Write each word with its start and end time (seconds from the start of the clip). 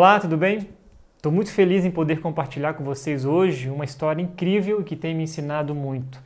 Olá, 0.00 0.18
tudo 0.18 0.34
bem? 0.34 0.66
Estou 1.18 1.30
muito 1.30 1.52
feliz 1.52 1.84
em 1.84 1.90
poder 1.90 2.22
compartilhar 2.22 2.72
com 2.72 2.82
vocês 2.82 3.26
hoje 3.26 3.68
uma 3.68 3.84
história 3.84 4.22
incrível 4.22 4.82
que 4.82 4.96
tem 4.96 5.14
me 5.14 5.24
ensinado 5.24 5.74
muito. 5.74 6.18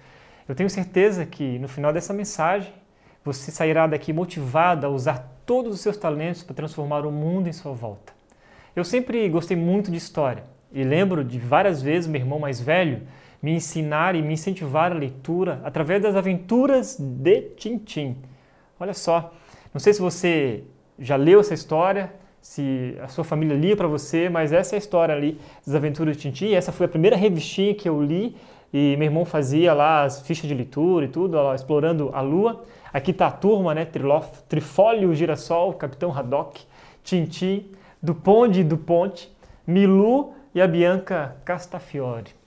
Eu 0.48 0.54
tenho 0.54 0.70
certeza 0.70 1.26
que 1.26 1.58
no 1.58 1.66
final 1.66 1.92
dessa 1.92 2.14
mensagem 2.14 2.72
você 3.24 3.50
sairá 3.50 3.88
daqui 3.88 4.12
motivado 4.12 4.86
a 4.86 4.88
usar 4.88 5.40
todos 5.44 5.74
os 5.74 5.80
seus 5.80 5.96
talentos 5.96 6.44
para 6.44 6.54
transformar 6.54 7.04
o 7.04 7.10
mundo 7.10 7.48
em 7.48 7.52
sua 7.52 7.72
volta. 7.72 8.12
Eu 8.76 8.84
sempre 8.84 9.28
gostei 9.28 9.56
muito 9.56 9.90
de 9.90 9.96
história 9.96 10.44
e 10.72 10.84
lembro 10.84 11.24
de 11.24 11.40
várias 11.40 11.82
vezes 11.82 12.08
meu 12.08 12.20
irmão 12.20 12.38
mais 12.38 12.60
velho 12.60 13.02
me 13.42 13.50
ensinar 13.50 14.14
e 14.14 14.22
me 14.22 14.34
incentivar 14.34 14.92
a 14.92 14.94
leitura 14.94 15.60
através 15.64 16.00
das 16.00 16.14
aventuras 16.14 16.96
de 16.96 17.40
Tintim. 17.56 18.18
Olha 18.78 18.94
só, 18.94 19.34
não 19.72 19.80
sei 19.80 19.92
se 19.92 20.00
você 20.00 20.62
já 20.96 21.16
leu 21.16 21.40
essa 21.40 21.54
história, 21.54 22.22
se 22.44 22.94
a 23.02 23.08
sua 23.08 23.24
família 23.24 23.56
lia 23.56 23.74
para 23.74 23.88
você, 23.88 24.28
mas 24.28 24.52
essa 24.52 24.74
é 24.74 24.76
a 24.76 24.78
história 24.78 25.14
ali 25.14 25.40
das 25.66 25.74
Aventuras 25.74 26.14
de 26.14 26.22
Tintin. 26.24 26.52
Essa 26.52 26.72
foi 26.72 26.84
a 26.84 26.88
primeira 26.90 27.16
revistinha 27.16 27.74
que 27.74 27.88
eu 27.88 28.02
li 28.02 28.36
e 28.70 28.94
meu 28.98 29.06
irmão 29.06 29.24
fazia 29.24 29.72
lá 29.72 30.04
as 30.04 30.20
fichas 30.20 30.46
de 30.46 30.54
leitura 30.54 31.06
e 31.06 31.08
tudo, 31.08 31.38
explorando 31.54 32.10
a 32.12 32.20
lua. 32.20 32.62
Aqui 32.92 33.12
está 33.12 33.28
a 33.28 33.30
turma, 33.30 33.74
né? 33.74 33.86
Trilof, 33.86 34.42
Trifólio 34.46 35.14
Girassol, 35.14 35.72
Capitão 35.72 36.14
Haddock, 36.14 36.60
Tintin, 37.02 37.64
Duponde 38.02 38.60
e 38.60 38.64
Duponte, 38.64 39.32
Milu 39.66 40.34
e 40.54 40.60
a 40.60 40.68
Bianca 40.68 41.36
Castafiore. 41.46 42.43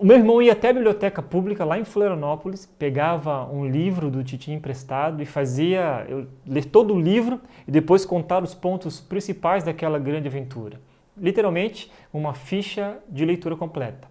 O 0.00 0.04
meu 0.06 0.16
irmão 0.16 0.40
ia 0.40 0.54
até 0.54 0.70
a 0.70 0.72
biblioteca 0.72 1.20
pública 1.20 1.62
lá 1.62 1.78
em 1.78 1.84
Florianópolis, 1.84 2.64
pegava 2.64 3.44
um 3.52 3.68
livro 3.68 4.10
do 4.10 4.24
Titi 4.24 4.50
emprestado 4.50 5.22
e 5.22 5.26
fazia 5.26 6.06
eu 6.08 6.26
ler 6.46 6.64
todo 6.64 6.94
o 6.94 6.98
livro 6.98 7.38
e 7.68 7.70
depois 7.70 8.06
contar 8.06 8.42
os 8.42 8.54
pontos 8.54 8.98
principais 8.98 9.62
daquela 9.62 9.98
grande 9.98 10.26
aventura. 10.26 10.80
Literalmente, 11.14 11.92
uma 12.14 12.32
ficha 12.32 12.96
de 13.10 13.26
leitura 13.26 13.54
completa. 13.56 14.08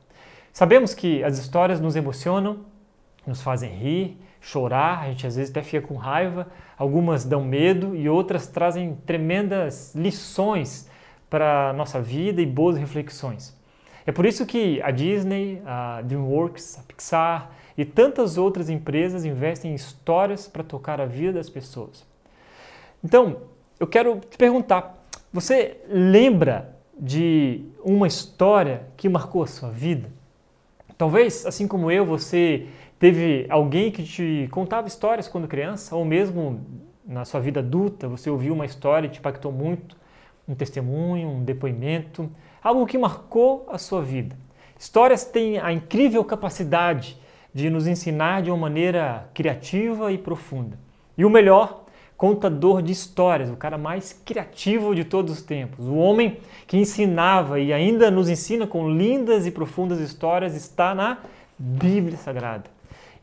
Sabemos 0.53 0.93
que 0.93 1.23
as 1.23 1.39
histórias 1.39 1.81
nos 1.81 1.95
emocionam, 1.95 2.59
nos 3.25 3.41
fazem 3.41 3.71
rir, 3.71 4.15
chorar, 4.39 4.99
a 4.99 5.07
gente 5.07 5.25
às 5.25 5.37
vezes 5.37 5.49
até 5.49 5.63
fica 5.63 5.87
com 5.87 5.95
raiva, 5.95 6.45
algumas 6.77 7.25
dão 7.25 7.43
medo 7.43 7.95
e 7.95 8.07
outras 8.07 8.45
trazem 8.45 8.95
tremendas 9.07 9.95
lições 9.95 10.87
para 11.31 11.71
a 11.71 11.73
nossa 11.73 11.99
vida 11.99 12.43
e 12.43 12.45
boas 12.45 12.77
reflexões. 12.77 13.57
É 14.09 14.11
por 14.11 14.25
isso 14.25 14.43
que 14.43 14.81
a 14.81 14.89
Disney, 14.89 15.61
a 15.63 16.01
DreamWorks, 16.01 16.79
a 16.79 16.81
Pixar 16.81 17.51
e 17.77 17.85
tantas 17.85 18.39
outras 18.39 18.67
empresas 18.67 19.23
investem 19.23 19.71
em 19.71 19.75
histórias 19.75 20.47
para 20.47 20.63
tocar 20.63 20.99
a 20.99 21.05
vida 21.05 21.33
das 21.33 21.47
pessoas. 21.47 22.03
Então, 23.03 23.41
eu 23.79 23.85
quero 23.85 24.19
te 24.19 24.35
perguntar: 24.35 25.05
você 25.31 25.77
lembra 25.87 26.75
de 26.99 27.63
uma 27.83 28.07
história 28.07 28.87
que 28.97 29.07
marcou 29.07 29.43
a 29.43 29.47
sua 29.47 29.69
vida? 29.69 30.09
Talvez, 30.97 31.45
assim 31.45 31.67
como 31.67 31.91
eu, 31.91 32.03
você 32.03 32.65
teve 32.97 33.45
alguém 33.47 33.91
que 33.91 34.01
te 34.03 34.49
contava 34.49 34.87
histórias 34.87 35.27
quando 35.27 35.47
criança, 35.47 35.95
ou 35.95 36.03
mesmo 36.03 36.65
na 37.05 37.25
sua 37.25 37.39
vida 37.39 37.59
adulta, 37.59 38.07
você 38.07 38.27
ouviu 38.27 38.55
uma 38.55 38.65
história 38.65 39.05
e 39.05 39.11
te 39.11 39.19
impactou 39.19 39.51
muito, 39.51 39.95
um 40.47 40.55
testemunho, 40.55 41.29
um 41.29 41.43
depoimento 41.43 42.27
algo 42.63 42.85
que 42.85 42.97
marcou 42.97 43.65
a 43.69 43.77
sua 43.77 44.01
vida. 44.01 44.35
Histórias 44.77 45.25
têm 45.25 45.57
a 45.59 45.73
incrível 45.73 46.23
capacidade 46.23 47.17
de 47.53 47.69
nos 47.69 47.87
ensinar 47.87 48.41
de 48.41 48.49
uma 48.49 48.57
maneira 48.57 49.29
criativa 49.33 50.11
e 50.11 50.17
profunda. 50.17 50.77
E 51.17 51.25
o 51.25 51.29
melhor, 51.29 51.83
contador 52.15 52.81
de 52.81 52.91
histórias, 52.91 53.49
o 53.49 53.55
cara 53.55 53.77
mais 53.77 54.13
criativo 54.13 54.93
de 54.93 55.03
todos 55.03 55.33
os 55.33 55.41
tempos, 55.41 55.85
o 55.85 55.95
homem 55.95 56.37
que 56.67 56.77
ensinava 56.77 57.59
e 57.59 57.73
ainda 57.73 58.11
nos 58.11 58.29
ensina 58.29 58.67
com 58.67 58.89
lindas 58.89 59.45
e 59.45 59.51
profundas 59.51 59.99
histórias, 59.99 60.55
está 60.55 60.95
na 60.95 61.17
Bíblia 61.57 62.17
Sagrada. 62.17 62.65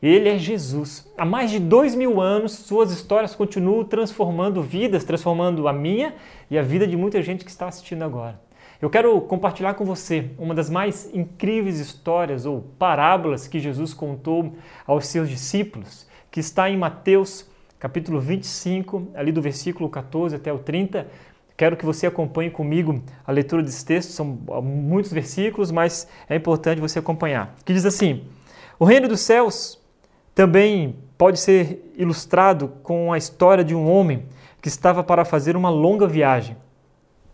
Ele 0.01 0.29
é 0.29 0.37
Jesus. 0.37 1.11
Há 1.17 1.25
mais 1.25 1.49
de 1.49 1.57
dois 1.57 1.95
mil 1.95 2.21
anos, 2.21 2.51
suas 2.51 2.91
histórias 2.91 3.33
continuam 3.33 3.83
transformando 3.83 4.61
vidas, 4.61 5.03
transformando 5.03 5.67
a 5.67 5.73
minha 5.73 6.13
e 6.51 6.57
a 6.57 6.61
vida 6.61 6.85
de 6.85 6.95
muita 6.95 7.21
gente 7.23 7.43
que 7.43 7.49
está 7.49 7.67
assistindo 7.67 8.03
agora. 8.03 8.46
Eu 8.79 8.89
quero 8.91 9.19
compartilhar 9.21 9.73
com 9.73 9.83
você 9.83 10.31
uma 10.37 10.53
das 10.53 10.69
mais 10.69 11.09
incríveis 11.13 11.79
histórias 11.79 12.45
ou 12.45 12.61
parábolas 12.77 13.47
que 13.47 13.59
Jesus 13.59 13.93
contou 13.93 14.53
aos 14.85 15.07
seus 15.07 15.27
discípulos, 15.27 16.05
que 16.29 16.39
está 16.39 16.69
em 16.69 16.77
Mateus 16.77 17.49
capítulo 17.79 18.19
25, 18.19 19.07
ali 19.13 19.31
do 19.31 19.41
versículo 19.41 19.89
14 19.89 20.35
até 20.35 20.51
o 20.51 20.59
30. 20.59 21.07
Quero 21.55 21.75
que 21.75 21.85
você 21.85 22.05
acompanhe 22.05 22.51
comigo 22.51 23.01
a 23.25 23.31
leitura 23.31 23.63
desse 23.63 23.83
texto, 23.83 24.11
são 24.11 24.25
muitos 24.25 25.11
versículos, 25.11 25.71
mas 25.71 26.07
é 26.29 26.35
importante 26.35 26.79
você 26.79 26.99
acompanhar. 26.99 27.55
Que 27.65 27.73
diz 27.73 27.85
assim: 27.85 28.25
O 28.77 28.85
reino 28.85 29.07
dos 29.07 29.21
céus 29.21 29.79
também 30.35 30.95
pode 31.17 31.39
ser 31.39 31.91
ilustrado 31.97 32.67
com 32.83 33.11
a 33.11 33.17
história 33.17 33.63
de 33.63 33.73
um 33.73 33.89
homem 33.89 34.25
que 34.61 34.67
estava 34.67 35.03
para 35.03 35.25
fazer 35.25 35.55
uma 35.55 35.69
longa 35.69 36.07
viagem. 36.07 36.55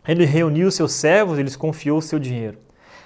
Ele 0.07 0.25
reuniu 0.25 0.69
seus 0.69 0.91
servos, 0.93 1.39
e 1.39 1.43
lhes 1.43 1.55
confiou 1.55 2.01
seu 2.01 2.19
dinheiro, 2.19 2.57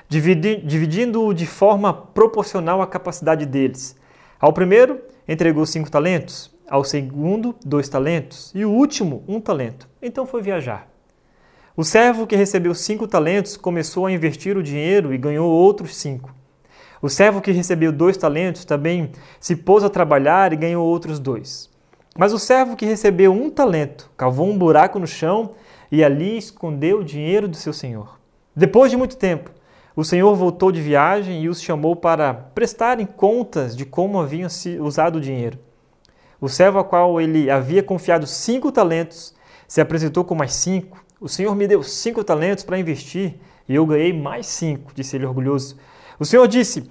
dividindo-o 0.10 1.34
de 1.34 1.46
forma 1.46 1.94
proporcional 1.94 2.82
à 2.82 2.88
capacidade 2.88 3.46
deles. 3.46 3.96
Ao 4.40 4.52
primeiro, 4.52 5.00
entregou 5.28 5.66
cinco 5.66 5.92
talentos, 5.92 6.52
ao 6.70 6.84
segundo, 6.84 7.56
dois 7.66 7.88
talentos, 7.88 8.52
e 8.56 8.66
o 8.66 8.72
último, 8.72 9.24
um 9.28 9.40
talento. 9.40 9.88
Então 10.02 10.26
foi 10.26 10.42
viajar. 10.42 10.88
O 11.76 11.84
servo 11.84 12.26
que 12.26 12.36
recebeu 12.36 12.74
cinco 12.74 13.08
talentos 13.08 13.56
começou 13.56 14.08
a 14.08 14.12
investir 14.12 14.58
o 14.58 14.64
dinheiro 14.64 15.14
e 15.14 15.18
ganhou 15.18 15.52
outros 15.52 15.96
cinco. 15.96 16.34
O 17.00 17.08
servo 17.10 17.40
que 17.42 17.52
recebeu 17.52 17.92
dois 17.92 18.18
talentos 18.18 18.66
também 18.66 19.12
se 19.40 19.56
pôs 19.56 19.84
a 19.84 19.90
trabalhar 19.90 20.52
e 20.52 20.56
ganhou 20.56 20.84
outros 20.84 21.20
dois. 21.20 21.70
Mas 22.18 22.34
o 22.34 22.40
servo 22.40 22.76
que 22.76 22.88
recebeu 22.88 23.32
um 23.32 23.52
talento 23.52 24.10
cavou 24.18 24.50
um 24.50 24.58
buraco 24.58 24.98
no 24.98 25.06
chão 25.06 25.52
e 25.92 26.04
ali 26.04 26.38
escondeu 26.38 27.00
o 27.00 27.04
dinheiro 27.04 27.48
do 27.48 27.58
seu 27.58 27.74
senhor. 27.74 28.20
Depois 28.56 28.92
de 28.92 28.98
muito 28.98 29.18
tempo, 29.18 29.52
o 29.96 30.04
senhor 30.04 30.36
voltou 30.36 30.72
de 30.72 30.82
viagem 30.82 31.44
e 31.44 31.50
os 31.50 31.62
chamou 31.62 31.96
para 31.96 32.34
prestarem 32.34 33.06
contas 33.06 33.76
de 33.76 33.86
como 33.86 34.20
haviam 34.20 34.48
usado 34.80 35.18
o 35.18 35.22
dinheiro. 35.22 35.58
O 36.40 36.48
servo 36.48 36.78
a 36.78 36.84
qual 36.84 37.20
ele 37.20 37.50
havia 37.50 37.82
confiado 37.82 38.28
cinco 38.28 38.72
talentos 38.72 39.34
se 39.68 39.82
apresentou 39.82 40.24
com 40.24 40.36
mais 40.36 40.54
cinco. 40.54 41.04
O 41.20 41.28
senhor 41.28 41.56
me 41.56 41.68
deu 41.68 41.82
cinco 41.82 42.24
talentos 42.24 42.64
para 42.64 42.78
investir 42.78 43.40
e 43.68 43.74
eu 43.74 43.86
ganhei 43.86 44.14
mais 44.14 44.46
cinco, 44.46 44.92
disse 44.94 45.16
ele 45.16 45.26
orgulhoso. 45.26 45.78
O 46.20 46.26
senhor 46.26 46.48
disse: 46.48 46.90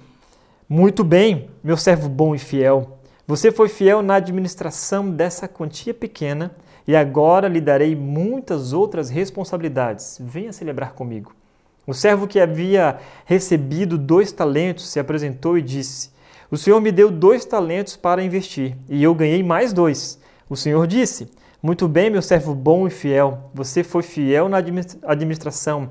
Muito 0.67 1.03
bem, 1.03 1.49
meu 1.63 1.77
servo 1.77 2.09
bom 2.09 2.35
e 2.35 2.39
fiel. 2.39 2.99
Você 3.25 3.51
foi 3.51 3.69
fiel 3.69 4.01
na 4.01 4.15
administração 4.15 5.09
dessa 5.09 5.47
quantia 5.47 5.93
pequena 5.93 6.53
e 6.87 6.95
agora 6.95 7.49
lhe 7.49 7.59
darei 7.59 7.95
muitas 7.95 8.71
outras 8.71 9.09
responsabilidades. 9.09 10.17
Venha 10.21 10.53
celebrar 10.53 10.93
comigo. 10.93 11.35
O 11.85 11.93
servo 11.93 12.27
que 12.27 12.39
havia 12.39 12.97
recebido 13.25 13.97
dois 13.97 14.31
talentos 14.31 14.89
se 14.89 14.99
apresentou 14.99 15.57
e 15.57 15.61
disse: 15.61 16.11
O 16.49 16.57
senhor 16.57 16.79
me 16.79 16.91
deu 16.91 17.11
dois 17.11 17.45
talentos 17.45 17.97
para 17.97 18.23
investir, 18.23 18.75
e 18.89 19.03
eu 19.03 19.13
ganhei 19.13 19.43
mais 19.43 19.73
dois. 19.73 20.19
O 20.49 20.55
senhor 20.55 20.87
disse: 20.87 21.29
Muito 21.61 21.87
bem, 21.87 22.09
meu 22.09 22.21
servo 22.21 22.55
bom 22.55 22.87
e 22.87 22.89
fiel. 22.89 23.51
Você 23.53 23.83
foi 23.83 24.03
fiel 24.03 24.47
na 24.47 24.57
administração. 24.57 25.89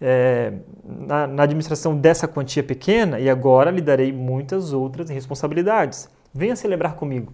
É, 0.00 0.52
na, 0.84 1.26
na 1.26 1.42
administração 1.44 1.96
dessa 1.96 2.28
quantia 2.28 2.62
pequena, 2.62 3.18
e 3.18 3.30
agora 3.30 3.70
lhe 3.70 3.80
darei 3.80 4.12
muitas 4.12 4.72
outras 4.72 5.08
responsabilidades. 5.08 6.08
Venha 6.32 6.56
celebrar 6.56 6.94
comigo. 6.94 7.32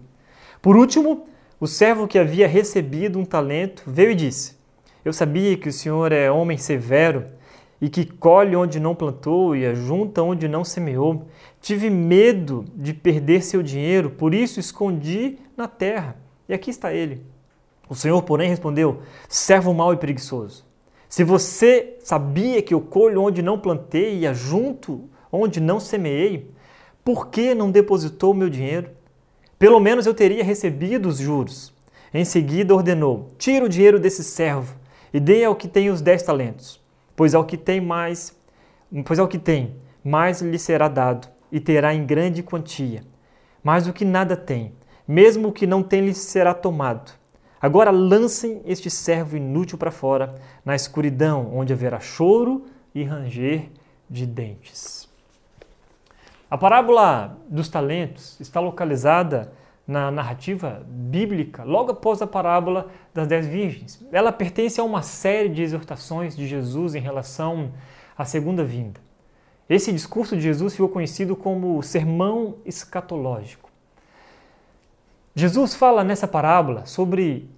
Por 0.61 0.77
último, 0.77 1.27
o 1.61 1.67
servo 1.67 2.07
que 2.07 2.17
havia 2.17 2.47
recebido 2.47 3.19
um 3.19 3.23
talento 3.23 3.83
veio 3.85 4.09
e 4.09 4.15
disse: 4.15 4.57
Eu 5.05 5.13
sabia 5.13 5.55
que 5.55 5.69
o 5.69 5.71
senhor 5.71 6.11
é 6.11 6.31
homem 6.31 6.57
severo 6.57 7.25
e 7.79 7.87
que 7.87 8.03
colhe 8.03 8.55
onde 8.55 8.79
não 8.79 8.95
plantou 8.95 9.55
e 9.55 9.63
ajunta 9.67 10.23
onde 10.23 10.47
não 10.47 10.63
semeou. 10.63 11.27
Tive 11.61 11.87
medo 11.87 12.65
de 12.75 12.95
perder 12.95 13.43
seu 13.43 13.61
dinheiro, 13.61 14.09
por 14.09 14.33
isso 14.33 14.59
escondi 14.59 15.37
na 15.55 15.67
terra. 15.67 16.15
E 16.49 16.53
aqui 16.53 16.71
está 16.71 16.91
ele. 16.91 17.21
O 17.87 17.93
senhor, 17.93 18.23
porém, 18.23 18.49
respondeu: 18.49 19.03
Servo 19.29 19.71
mau 19.71 19.93
e 19.93 19.97
preguiçoso. 19.97 20.65
Se 21.07 21.23
você 21.23 21.95
sabia 22.03 22.59
que 22.63 22.73
eu 22.73 22.81
colho 22.81 23.21
onde 23.21 23.43
não 23.43 23.59
plantei 23.59 24.17
e 24.17 24.25
ajunto 24.25 25.07
onde 25.31 25.59
não 25.59 25.79
semeei, 25.79 26.49
por 27.05 27.27
que 27.27 27.53
não 27.53 27.69
depositou 27.69 28.31
o 28.31 28.35
meu 28.35 28.49
dinheiro? 28.49 28.89
Pelo 29.61 29.79
menos 29.79 30.07
eu 30.07 30.13
teria 30.15 30.43
recebido 30.43 31.07
os 31.07 31.19
juros. 31.19 31.71
Em 32.11 32.25
seguida 32.25 32.73
ordenou: 32.73 33.27
Tira 33.37 33.63
o 33.63 33.69
dinheiro 33.69 33.99
desse 33.99 34.23
servo 34.23 34.75
e 35.13 35.19
dê 35.19 35.45
ao 35.45 35.55
que 35.55 35.67
tem 35.67 35.91
os 35.91 36.01
dez 36.01 36.23
talentos, 36.23 36.81
pois 37.15 37.35
ao 37.35 37.45
que 37.45 37.55
tem 37.55 37.79
mais, 37.79 38.35
pois 39.05 39.19
ao 39.19 39.27
que 39.27 39.37
tem, 39.37 39.75
mais 40.03 40.41
lhe 40.41 40.57
será 40.57 40.87
dado, 40.87 41.27
e 41.51 41.59
terá 41.59 41.93
em 41.93 42.07
grande 42.07 42.41
quantia. 42.41 43.03
Mas 43.63 43.87
o 43.87 43.93
que 43.93 44.03
nada 44.03 44.35
tem, 44.35 44.73
mesmo 45.07 45.49
o 45.49 45.51
que 45.51 45.67
não 45.67 45.83
tem 45.83 46.01
lhe 46.01 46.15
será 46.15 46.55
tomado. 46.55 47.11
Agora 47.61 47.91
lancem 47.91 48.63
este 48.65 48.89
servo 48.89 49.37
inútil 49.37 49.77
para 49.77 49.91
fora, 49.91 50.33
na 50.65 50.75
escuridão, 50.75 51.51
onde 51.53 51.71
haverá 51.71 51.99
choro 51.99 52.65
e 52.95 53.03
ranger 53.03 53.69
de 54.09 54.25
dentes. 54.25 55.10
A 56.51 56.57
parábola 56.57 57.37
dos 57.47 57.69
talentos 57.69 58.37
está 58.41 58.59
localizada 58.59 59.53
na 59.87 60.11
narrativa 60.11 60.85
bíblica, 60.85 61.63
logo 61.63 61.93
após 61.93 62.21
a 62.21 62.27
parábola 62.27 62.91
das 63.13 63.25
dez 63.25 63.47
virgens. 63.47 64.05
Ela 64.11 64.33
pertence 64.33 64.77
a 64.77 64.83
uma 64.83 65.01
série 65.01 65.47
de 65.47 65.61
exortações 65.61 66.35
de 66.35 66.45
Jesus 66.45 66.93
em 66.93 66.99
relação 66.99 67.71
à 68.17 68.25
segunda 68.25 68.65
vinda. 68.65 68.99
Esse 69.69 69.93
discurso 69.93 70.35
de 70.35 70.41
Jesus 70.41 70.73
ficou 70.73 70.89
conhecido 70.89 71.37
como 71.37 71.77
o 71.77 71.81
sermão 71.81 72.57
escatológico. 72.65 73.69
Jesus 75.33 75.73
fala 75.73 76.03
nessa 76.03 76.27
parábola 76.27 76.85
sobre 76.85 77.49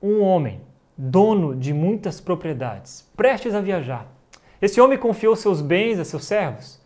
um 0.00 0.22
homem, 0.22 0.62
dono 0.96 1.54
de 1.54 1.74
muitas 1.74 2.22
propriedades, 2.22 3.06
prestes 3.14 3.54
a 3.54 3.60
viajar. 3.60 4.06
Esse 4.62 4.80
homem 4.80 4.96
confiou 4.96 5.36
seus 5.36 5.60
bens 5.60 5.98
a 5.98 6.06
seus 6.06 6.24
servos. 6.24 6.79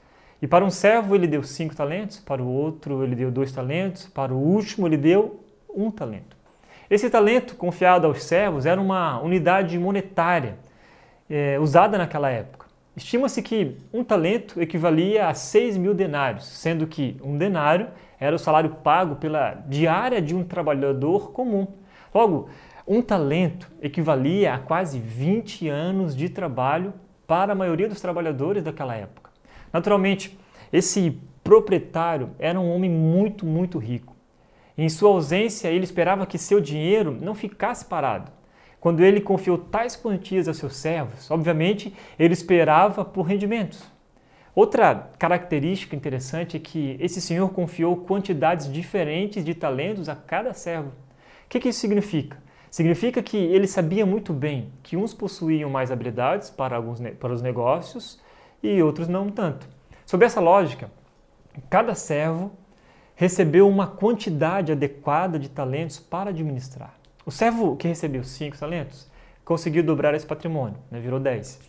E 0.44 0.46
para 0.46 0.62
um 0.62 0.68
servo 0.68 1.14
ele 1.14 1.26
deu 1.26 1.42
cinco 1.42 1.74
talentos, 1.74 2.20
para 2.20 2.42
o 2.42 2.46
outro 2.46 3.02
ele 3.02 3.16
deu 3.16 3.30
dois 3.30 3.50
talentos, 3.50 4.06
para 4.08 4.30
o 4.30 4.36
último 4.36 4.86
ele 4.86 4.98
deu 4.98 5.42
um 5.74 5.90
talento. 5.90 6.36
Esse 6.90 7.08
talento 7.08 7.56
confiado 7.56 8.06
aos 8.06 8.22
servos 8.24 8.66
era 8.66 8.78
uma 8.78 9.18
unidade 9.22 9.78
monetária 9.78 10.58
é, 11.30 11.58
usada 11.58 11.96
naquela 11.96 12.28
época. 12.28 12.66
Estima-se 12.94 13.40
que 13.40 13.78
um 13.90 14.04
talento 14.04 14.60
equivalia 14.60 15.28
a 15.28 15.32
6 15.32 15.78
mil 15.78 15.94
denários, 15.94 16.44
sendo 16.44 16.86
que 16.86 17.16
um 17.24 17.38
denário 17.38 17.88
era 18.20 18.36
o 18.36 18.38
salário 18.38 18.68
pago 18.68 19.16
pela 19.16 19.54
diária 19.66 20.20
de 20.20 20.34
um 20.34 20.44
trabalhador 20.44 21.32
comum. 21.32 21.66
Logo, 22.14 22.50
um 22.86 23.00
talento 23.00 23.72
equivalia 23.80 24.52
a 24.52 24.58
quase 24.58 25.00
20 25.00 25.70
anos 25.70 26.14
de 26.14 26.28
trabalho 26.28 26.92
para 27.26 27.52
a 27.52 27.56
maioria 27.56 27.88
dos 27.88 28.02
trabalhadores 28.02 28.62
daquela 28.62 28.94
época. 28.94 29.23
Naturalmente, 29.74 30.38
esse 30.72 31.20
proprietário 31.42 32.30
era 32.38 32.60
um 32.60 32.72
homem 32.72 32.88
muito, 32.88 33.44
muito 33.44 33.76
rico. 33.76 34.14
Em 34.78 34.88
sua 34.88 35.10
ausência, 35.10 35.66
ele 35.66 35.82
esperava 35.82 36.24
que 36.26 36.38
seu 36.38 36.60
dinheiro 36.60 37.10
não 37.10 37.34
ficasse 37.34 37.84
parado. 37.84 38.30
Quando 38.78 39.02
ele 39.02 39.20
confiou 39.20 39.58
tais 39.58 39.96
quantias 39.96 40.46
a 40.46 40.54
seus 40.54 40.76
servos, 40.76 41.28
obviamente 41.28 41.92
ele 42.16 42.34
esperava 42.34 43.04
por 43.04 43.22
rendimentos. 43.22 43.82
Outra 44.54 45.10
característica 45.18 45.96
interessante 45.96 46.56
é 46.56 46.60
que 46.60 46.96
esse 47.00 47.20
senhor 47.20 47.50
confiou 47.50 47.96
quantidades 47.96 48.72
diferentes 48.72 49.44
de 49.44 49.54
talentos 49.54 50.08
a 50.08 50.14
cada 50.14 50.52
servo. 50.52 50.90
O 50.90 51.48
que, 51.48 51.58
que 51.58 51.70
isso 51.70 51.80
significa? 51.80 52.38
Significa 52.70 53.20
que 53.22 53.36
ele 53.36 53.66
sabia 53.66 54.06
muito 54.06 54.32
bem 54.32 54.72
que 54.84 54.96
uns 54.96 55.12
possuíam 55.12 55.68
mais 55.68 55.90
habilidades 55.90 56.50
para, 56.50 56.76
alguns, 56.76 57.00
para 57.18 57.32
os 57.32 57.42
negócios 57.42 58.22
e 58.68 58.82
outros 58.82 59.08
não 59.08 59.28
tanto. 59.28 59.68
Sob 60.06 60.24
essa 60.24 60.40
lógica, 60.40 60.90
cada 61.70 61.94
servo 61.94 62.52
recebeu 63.14 63.68
uma 63.68 63.86
quantidade 63.86 64.72
adequada 64.72 65.38
de 65.38 65.48
talentos 65.48 65.98
para 65.98 66.30
administrar. 66.30 66.94
O 67.24 67.30
servo 67.30 67.76
que 67.76 67.88
recebeu 67.88 68.24
cinco 68.24 68.58
talentos 68.58 69.08
conseguiu 69.44 69.82
dobrar 69.82 70.14
esse 70.14 70.26
patrimônio, 70.26 70.78
né, 70.90 71.00
virou 71.00 71.20
dez. 71.20 71.60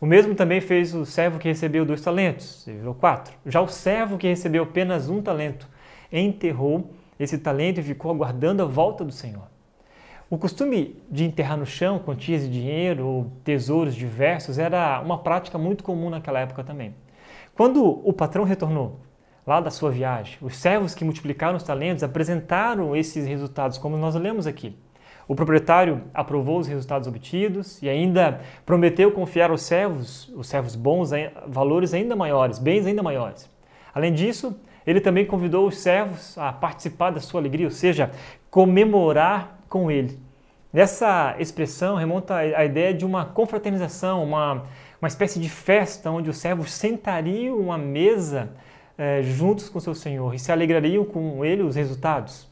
O 0.00 0.06
mesmo 0.06 0.34
também 0.34 0.60
fez 0.60 0.94
o 0.94 1.06
servo 1.06 1.38
que 1.38 1.48
recebeu 1.48 1.84
dois 1.84 2.00
talentos, 2.00 2.64
virou 2.66 2.94
quatro. 2.94 3.34
Já 3.46 3.60
o 3.60 3.68
servo 3.68 4.18
que 4.18 4.26
recebeu 4.26 4.64
apenas 4.64 5.08
um 5.08 5.22
talento 5.22 5.68
enterrou 6.10 6.90
esse 7.18 7.38
talento 7.38 7.78
e 7.78 7.82
ficou 7.82 8.10
aguardando 8.10 8.62
a 8.62 8.66
volta 8.66 9.04
do 9.04 9.12
Senhor. 9.12 9.51
O 10.32 10.38
costume 10.38 10.96
de 11.10 11.24
enterrar 11.24 11.58
no 11.58 11.66
chão 11.66 11.98
quantias 11.98 12.40
de 12.40 12.48
dinheiro 12.48 13.06
ou 13.06 13.26
tesouros 13.44 13.94
diversos 13.94 14.58
era 14.58 14.98
uma 15.02 15.18
prática 15.18 15.58
muito 15.58 15.84
comum 15.84 16.08
naquela 16.08 16.40
época 16.40 16.64
também. 16.64 16.94
Quando 17.54 17.84
o 17.84 18.14
patrão 18.14 18.42
retornou 18.42 19.00
lá 19.46 19.60
da 19.60 19.70
sua 19.70 19.90
viagem, 19.90 20.38
os 20.40 20.56
servos 20.56 20.94
que 20.94 21.04
multiplicaram 21.04 21.58
os 21.58 21.62
talentos 21.62 22.02
apresentaram 22.02 22.96
esses 22.96 23.26
resultados, 23.26 23.76
como 23.76 23.98
nós 23.98 24.14
lemos 24.14 24.46
aqui. 24.46 24.74
O 25.28 25.34
proprietário 25.34 26.00
aprovou 26.14 26.60
os 26.60 26.66
resultados 26.66 27.06
obtidos 27.06 27.82
e 27.82 27.88
ainda 27.90 28.40
prometeu 28.64 29.12
confiar 29.12 29.50
aos 29.50 29.60
servos, 29.60 30.30
os 30.34 30.46
servos 30.46 30.74
bons, 30.74 31.10
valores 31.46 31.92
ainda 31.92 32.16
maiores, 32.16 32.58
bens 32.58 32.86
ainda 32.86 33.02
maiores. 33.02 33.50
Além 33.94 34.14
disso, 34.14 34.58
ele 34.86 34.98
também 35.02 35.26
convidou 35.26 35.68
os 35.68 35.76
servos 35.76 36.38
a 36.38 36.50
participar 36.54 37.10
da 37.10 37.20
sua 37.20 37.38
alegria, 37.38 37.66
ou 37.66 37.70
seja, 37.70 38.10
comemorar 38.50 39.61
com 39.72 39.90
ele. 39.90 40.20
Essa 40.70 41.34
expressão 41.38 41.96
remonta 41.96 42.36
à 42.36 42.62
ideia 42.62 42.92
de 42.92 43.06
uma 43.06 43.24
confraternização, 43.24 44.22
uma, 44.22 44.64
uma 45.00 45.08
espécie 45.08 45.40
de 45.40 45.48
festa 45.48 46.10
onde 46.10 46.28
os 46.28 46.36
servos 46.36 46.70
sentariam 46.74 47.72
à 47.72 47.78
mesa 47.78 48.50
eh, 48.98 49.22
juntos 49.22 49.70
com 49.70 49.80
seu 49.80 49.94
senhor 49.94 50.34
e 50.34 50.38
se 50.38 50.52
alegrariam 50.52 51.06
com 51.06 51.42
ele 51.42 51.62
os 51.62 51.74
resultados. 51.74 52.46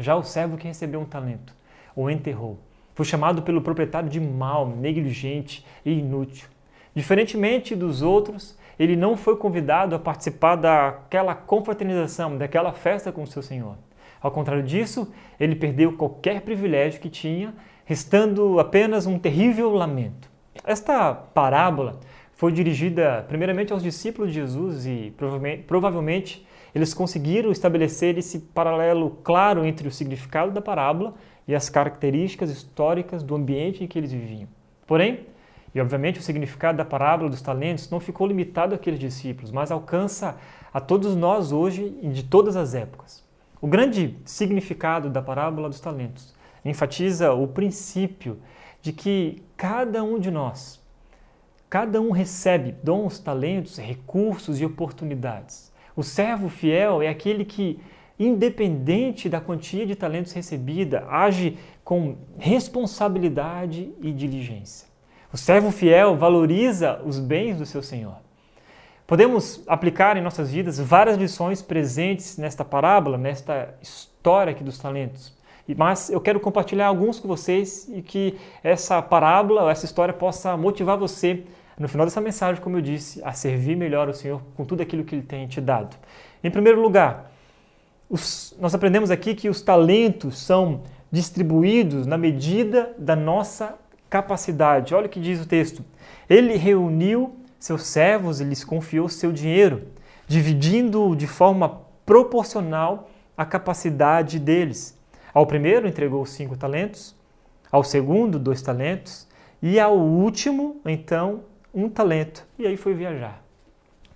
Já 0.00 0.16
o 0.16 0.24
servo 0.24 0.56
que 0.56 0.66
recebeu 0.66 0.98
um 0.98 1.04
talento 1.04 1.54
o 1.94 2.10
enterrou 2.10 2.58
foi 2.92 3.04
chamado 3.04 3.42
pelo 3.42 3.62
proprietário 3.62 4.08
de 4.08 4.18
mal, 4.18 4.66
negligente 4.66 5.64
e 5.84 5.92
inútil. 5.92 6.48
Diferentemente 6.92 7.76
dos 7.76 8.02
outros, 8.02 8.58
ele 8.76 8.96
não 8.96 9.16
foi 9.16 9.36
convidado 9.36 9.94
a 9.94 9.98
participar 10.00 10.56
daquela 10.56 11.36
confraternização, 11.36 12.36
daquela 12.36 12.72
festa 12.72 13.12
com 13.12 13.24
seu 13.24 13.42
senhor. 13.42 13.76
Ao 14.20 14.30
contrário 14.30 14.62
disso, 14.62 15.12
ele 15.38 15.54
perdeu 15.54 15.92
qualquer 15.92 16.40
privilégio 16.42 17.00
que 17.00 17.08
tinha, 17.08 17.54
restando 17.84 18.58
apenas 18.58 19.06
um 19.06 19.18
terrível 19.18 19.70
lamento. 19.72 20.28
Esta 20.64 21.14
parábola 21.14 22.00
foi 22.34 22.52
dirigida 22.52 23.24
primeiramente 23.28 23.72
aos 23.72 23.82
discípulos 23.82 24.30
de 24.30 24.34
Jesus 24.34 24.86
e 24.86 25.14
provavelmente 25.66 26.46
eles 26.74 26.92
conseguiram 26.94 27.50
estabelecer 27.50 28.18
esse 28.18 28.38
paralelo 28.38 29.18
claro 29.24 29.64
entre 29.64 29.88
o 29.88 29.90
significado 29.90 30.52
da 30.52 30.60
parábola 30.60 31.14
e 31.46 31.54
as 31.54 31.68
características 31.68 32.50
históricas 32.50 33.22
do 33.22 33.34
ambiente 33.34 33.82
em 33.82 33.86
que 33.86 33.98
eles 33.98 34.12
viviam. 34.12 34.48
Porém, 34.86 35.26
e 35.74 35.80
obviamente 35.80 36.18
o 36.18 36.22
significado 36.22 36.78
da 36.78 36.84
parábola 36.84 37.30
dos 37.30 37.42
talentos 37.42 37.90
não 37.90 38.00
ficou 38.00 38.26
limitado 38.26 38.74
àqueles 38.74 39.00
discípulos, 39.00 39.50
mas 39.50 39.70
alcança 39.70 40.36
a 40.72 40.80
todos 40.80 41.16
nós 41.16 41.52
hoje 41.52 41.96
e 42.02 42.08
de 42.08 42.22
todas 42.22 42.56
as 42.56 42.74
épocas. 42.74 43.26
O 43.60 43.66
grande 43.66 44.16
significado 44.24 45.10
da 45.10 45.20
parábola 45.20 45.68
dos 45.68 45.80
talentos 45.80 46.34
enfatiza 46.64 47.32
o 47.32 47.48
princípio 47.48 48.38
de 48.80 48.92
que 48.92 49.42
cada 49.56 50.02
um 50.04 50.18
de 50.18 50.30
nós, 50.30 50.80
cada 51.68 52.00
um 52.00 52.10
recebe 52.10 52.74
dons, 52.82 53.18
talentos, 53.18 53.76
recursos 53.78 54.60
e 54.60 54.64
oportunidades. 54.64 55.72
O 55.96 56.02
servo 56.04 56.48
fiel 56.48 57.02
é 57.02 57.08
aquele 57.08 57.44
que, 57.44 57.80
independente 58.18 59.28
da 59.28 59.40
quantia 59.40 59.84
de 59.84 59.96
talentos 59.96 60.32
recebida, 60.32 61.04
age 61.08 61.58
com 61.82 62.16
responsabilidade 62.38 63.92
e 64.00 64.12
diligência. 64.12 64.86
O 65.32 65.36
servo 65.36 65.72
fiel 65.72 66.16
valoriza 66.16 67.02
os 67.04 67.18
bens 67.18 67.58
do 67.58 67.66
seu 67.66 67.82
senhor. 67.82 68.27
Podemos 69.08 69.62
aplicar 69.66 70.18
em 70.18 70.20
nossas 70.20 70.52
vidas 70.52 70.78
várias 70.78 71.16
lições 71.16 71.62
presentes 71.62 72.36
nesta 72.36 72.62
parábola, 72.62 73.16
nesta 73.16 73.74
história 73.80 74.50
aqui 74.50 74.62
dos 74.62 74.78
talentos. 74.78 75.34
Mas 75.78 76.10
eu 76.10 76.20
quero 76.20 76.38
compartilhar 76.38 76.88
alguns 76.88 77.18
com 77.18 77.26
vocês 77.26 77.88
e 77.88 78.02
que 78.02 78.38
essa 78.62 79.00
parábola, 79.00 79.70
essa 79.70 79.86
história 79.86 80.12
possa 80.12 80.54
motivar 80.58 80.98
você, 80.98 81.44
no 81.78 81.88
final 81.88 82.04
dessa 82.04 82.20
mensagem, 82.20 82.62
como 82.62 82.76
eu 82.76 82.82
disse, 82.82 83.22
a 83.24 83.32
servir 83.32 83.78
melhor 83.78 84.10
o 84.10 84.12
Senhor 84.12 84.42
com 84.54 84.66
tudo 84.66 84.82
aquilo 84.82 85.02
que 85.02 85.14
Ele 85.14 85.22
tem 85.22 85.46
te 85.46 85.58
dado. 85.58 85.96
Em 86.44 86.50
primeiro 86.50 86.78
lugar, 86.78 87.32
os, 88.10 88.54
nós 88.60 88.74
aprendemos 88.74 89.10
aqui 89.10 89.34
que 89.34 89.48
os 89.48 89.62
talentos 89.62 90.36
são 90.36 90.82
distribuídos 91.10 92.06
na 92.06 92.18
medida 92.18 92.94
da 92.98 93.16
nossa 93.16 93.74
capacidade. 94.10 94.94
Olha 94.94 95.06
o 95.06 95.08
que 95.08 95.18
diz 95.18 95.40
o 95.40 95.48
texto. 95.48 95.82
Ele 96.28 96.56
reuniu 96.58 97.38
seus 97.58 97.82
servos 97.82 98.40
lhes 98.40 98.64
confiou 98.64 99.08
seu 99.08 99.32
dinheiro, 99.32 99.88
dividindo-o 100.26 101.16
de 101.16 101.26
forma 101.26 101.82
proporcional 102.06 103.10
à 103.36 103.44
capacidade 103.44 104.38
deles. 104.38 104.98
Ao 105.34 105.46
primeiro 105.46 105.86
entregou 105.86 106.24
cinco 106.24 106.56
talentos, 106.56 107.16
ao 107.70 107.84
segundo 107.84 108.38
dois 108.38 108.62
talentos 108.62 109.26
e 109.60 109.78
ao 109.78 109.98
último, 109.98 110.80
então, 110.84 111.42
um 111.74 111.88
talento. 111.88 112.46
E 112.58 112.66
aí 112.66 112.76
foi 112.76 112.94
viajar. 112.94 113.42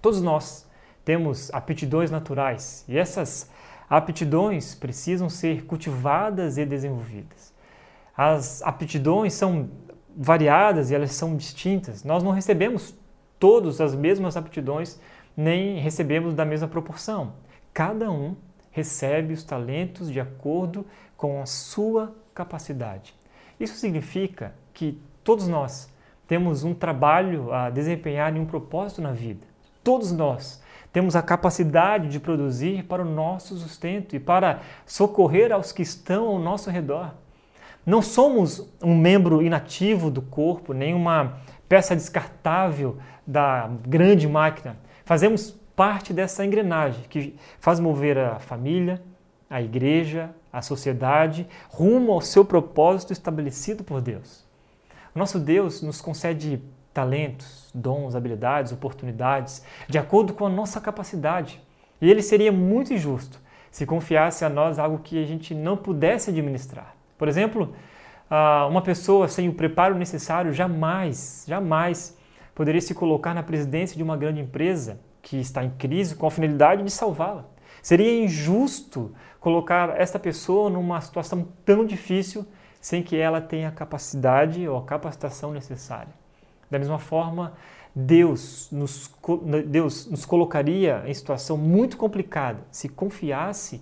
Todos 0.01 0.23
nós 0.23 0.67
temos 1.05 1.53
aptidões 1.53 2.11
naturais 2.11 2.85
e 2.89 2.97
essas 2.97 3.51
aptidões 3.91 4.75
precisam 4.75 5.29
ser 5.29 5.65
cultivadas 5.65 6.57
e 6.57 6.65
desenvolvidas. 6.65 7.53
As 8.17 8.63
aptidões 8.63 9.35
são 9.35 9.69
variadas 10.17 10.91
e 10.91 10.95
elas 10.95 11.13
são 11.13 11.37
distintas. 11.37 12.05
Nós 12.05 12.23
não 12.23 12.31
recebemos 12.31 12.95
todos 13.43 13.81
as 13.81 13.93
mesmas 13.93 14.37
aptidões, 14.37 15.01
nem 15.37 15.81
recebemos 15.81 16.33
da 16.33 16.45
mesma 16.45 16.69
proporção. 16.69 17.33
Cada 17.75 18.09
um 18.09 18.37
recebe 18.71 19.35
os 19.35 19.43
talentos 19.43 20.13
de 20.13 20.21
acordo 20.21 20.87
com 21.17 21.43
a 21.43 21.47
sua 21.47 22.15
capacidade. 22.33 23.13
Isso 23.59 23.75
significa 23.75 24.55
que 24.73 24.97
todos 25.25 25.49
nós 25.49 25.93
temos 26.29 26.63
um 26.63 26.73
trabalho 26.73 27.53
a 27.53 27.69
desempenhar 27.69 28.37
e 28.37 28.39
um 28.39 28.47
propósito 28.47 29.03
na 29.03 29.11
vida. 29.11 29.45
Todos 29.83 30.13
nós 30.13 30.63
temos 30.93 31.17
a 31.17 31.21
capacidade 31.21 32.11
de 32.11 32.21
produzir 32.21 32.85
para 32.85 33.03
o 33.03 33.11
nosso 33.11 33.57
sustento 33.57 34.15
e 34.15 34.21
para 34.21 34.61
socorrer 34.87 35.51
aos 35.51 35.73
que 35.73 35.83
estão 35.83 36.29
ao 36.29 36.39
nosso 36.39 36.71
redor. 36.71 37.13
Não 37.85 38.01
somos 38.01 38.69
um 38.83 38.97
membro 38.97 39.43
inativo 39.43 40.11
do 40.11 40.23
corpo, 40.23 40.73
nem 40.73 40.95
uma 40.95 41.39
peça 41.69 41.97
descartável 41.97 42.99
da 43.27 43.71
grande 43.87 44.29
máquina. 44.29 44.77
Fazemos 45.05 45.51
parte 45.75 46.13
dessa 46.13 46.45
engrenagem 46.45 47.05
que 47.09 47.35
faz 47.59 47.81
mover 47.81 48.19
a 48.19 48.39
família, 48.39 49.03
a 49.49 49.61
igreja, 49.61 50.31
a 50.53 50.63
sociedade 50.63 51.47
rumo 51.69 52.13
ao 52.13 52.21
seu 52.21 52.45
propósito 52.45 53.13
estabelecido 53.13 53.83
por 53.83 54.01
Deus. 54.01 54.45
Nosso 55.15 55.39
Deus 55.39 55.83
nos 55.83 56.01
concede 56.01 56.63
talentos, 56.95 57.71
dons, 57.75 58.15
habilidades, 58.15 58.73
oportunidades, 58.73 59.65
de 59.89 59.99
acordo 59.99 60.35
com 60.35 60.47
a 60.47 60.51
nossa 60.51 60.81
capacidade. 60.81 61.61
E 62.01 62.11
ele 62.11 62.23
seria 62.23 62.53
muito 62.53 62.93
injusto 62.93 63.43
se 63.73 63.87
confiasse 63.87 64.45
a 64.45 64.51
nós 64.51 64.79
algo 64.79 64.99
que 64.99 65.21
a 65.21 65.27
gente 65.27 65.55
não 65.55 65.79
pudesse 65.79 66.29
administrar. 66.29 66.95
Por 67.23 67.29
exemplo, 67.29 67.73
uma 68.69 68.83
pessoa 68.83 69.29
sem 69.29 69.49
o 69.49 69.55
preparo 69.55 69.95
necessário 69.95 70.53
jamais, 70.53 71.45
jamais 71.47 72.19
poderia 72.53 72.81
se 72.81 72.93
colocar 72.95 73.33
na 73.33 73.45
presidência 73.45 73.97
de 73.97 74.03
uma 74.03 74.17
grande 74.17 74.41
empresa 74.41 74.99
que 75.23 75.37
está 75.37 75.63
em 75.63 75.71
crise 75.71 76.17
com 76.17 76.27
a 76.27 76.33
finalidade 76.33 76.83
de 76.83 76.91
salvá-la. 76.91 77.45
Seria 77.81 78.25
injusto 78.25 79.15
colocar 79.39 80.01
esta 80.01 80.19
pessoa 80.19 80.69
numa 80.69 81.01
situação 81.01 81.47
tão 81.65 81.87
difícil 81.87 82.45
sem 82.81 83.05
que 83.05 83.17
ela 83.17 83.41
tenha 83.41 83.69
a 83.69 83.71
capacidade 83.71 84.67
ou 84.67 84.77
a 84.77 84.83
capacitação 84.83 85.53
necessária. 85.53 86.13
Da 86.69 86.77
mesma 86.77 86.99
forma, 86.99 87.53
Deus 87.95 88.69
nos, 88.73 89.09
Deus 89.69 90.07
nos 90.07 90.25
colocaria 90.25 91.05
em 91.07 91.15
situação 91.15 91.57
muito 91.57 91.97
complicada 91.97 92.59
se 92.73 92.89
confiasse 92.89 93.81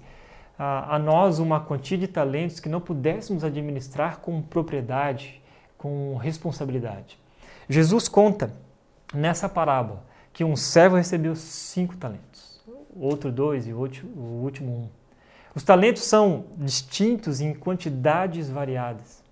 a, 0.63 0.97
a 0.97 0.99
nós 0.99 1.39
uma 1.39 1.59
quantia 1.59 1.97
de 1.97 2.07
talentos 2.07 2.61
que 2.61 2.69
não 2.69 2.83
pudéssemos 2.83 3.43
administrar 3.43 4.19
com 4.19 4.43
propriedade, 4.43 5.41
com 5.79 6.17
responsabilidade. 6.17 7.19
Jesus 7.67 8.09
conta 8.09 8.53
nessa 9.15 9.49
parábola 9.49 10.05
que 10.35 10.45
um 10.45 10.55
servo 10.55 10.97
recebeu 10.97 11.35
cinco 11.35 11.97
talentos, 11.97 12.61
outro 12.95 13.33
dois 13.33 13.67
e 13.67 13.73
o 13.73 13.79
último 13.79 14.71
um. 14.71 14.89
Os 15.55 15.63
talentos 15.63 16.03
são 16.03 16.45
distintos 16.59 17.41
em 17.41 17.55
quantidades 17.55 18.51
variadas. 18.51 19.23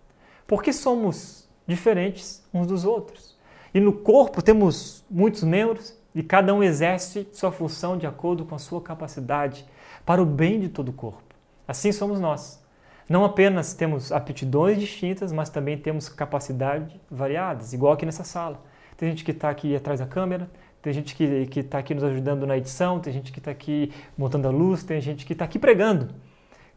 Porque 0.47 0.73
somos 0.73 1.47
diferentes 1.67 2.43
uns 2.55 2.67
dos 2.67 2.87
outros. 2.87 3.37
E 3.75 3.81
no 3.81 3.93
corpo 3.93 4.41
temos 4.41 5.05
muitos 5.11 5.43
membros 5.43 5.95
e 6.15 6.23
cada 6.23 6.55
um 6.55 6.63
exerce 6.63 7.29
sua 7.35 7.53
função 7.53 7.99
de 7.99 8.07
acordo 8.07 8.47
com 8.47 8.55
a 8.55 8.59
sua 8.59 8.81
capacidade 8.81 9.67
para 10.09 10.23
o 10.23 10.25
bem 10.25 10.59
de 10.59 10.71
todo 10.71 10.89
o 10.89 10.93
corpo. 10.95 11.35
Assim 11.67 11.93
somos 11.93 12.19
nós. 12.19 12.65
Não 13.11 13.27
apenas 13.27 13.75
temos 13.75 14.11
aptidões 14.11 14.81
distintas, 14.81 15.31
mas 15.33 15.51
também 15.51 15.77
temos 15.77 16.09
capacidades 16.09 16.97
variadas, 17.11 17.75
igual 17.75 17.93
aqui 17.93 18.07
nessa 18.07 18.25
sala. 18.25 18.59
Tem 18.97 19.11
gente 19.11 19.23
que 19.23 19.33
está 19.33 19.51
aqui 19.51 19.77
atrás 19.77 20.01
da 20.01 20.07
câmera, 20.07 20.49
tem 20.81 20.95
gente 20.95 21.15
que 21.15 21.61
está 21.61 21.77
aqui 21.77 21.95
nos 21.95 22.03
ajudando 22.05 22.47
na 22.47 22.57
edição, 22.57 22.99
tem 22.99 23.13
gente 23.13 23.31
que 23.31 23.39
está 23.39 23.51
aqui 23.51 23.93
montando 24.17 24.49
a 24.49 24.51
luz, 24.51 24.83
tem 24.83 24.99
gente 24.99 25.27
que 25.27 25.35
está 25.35 25.45
aqui 25.45 25.59
pregando. 25.59 26.09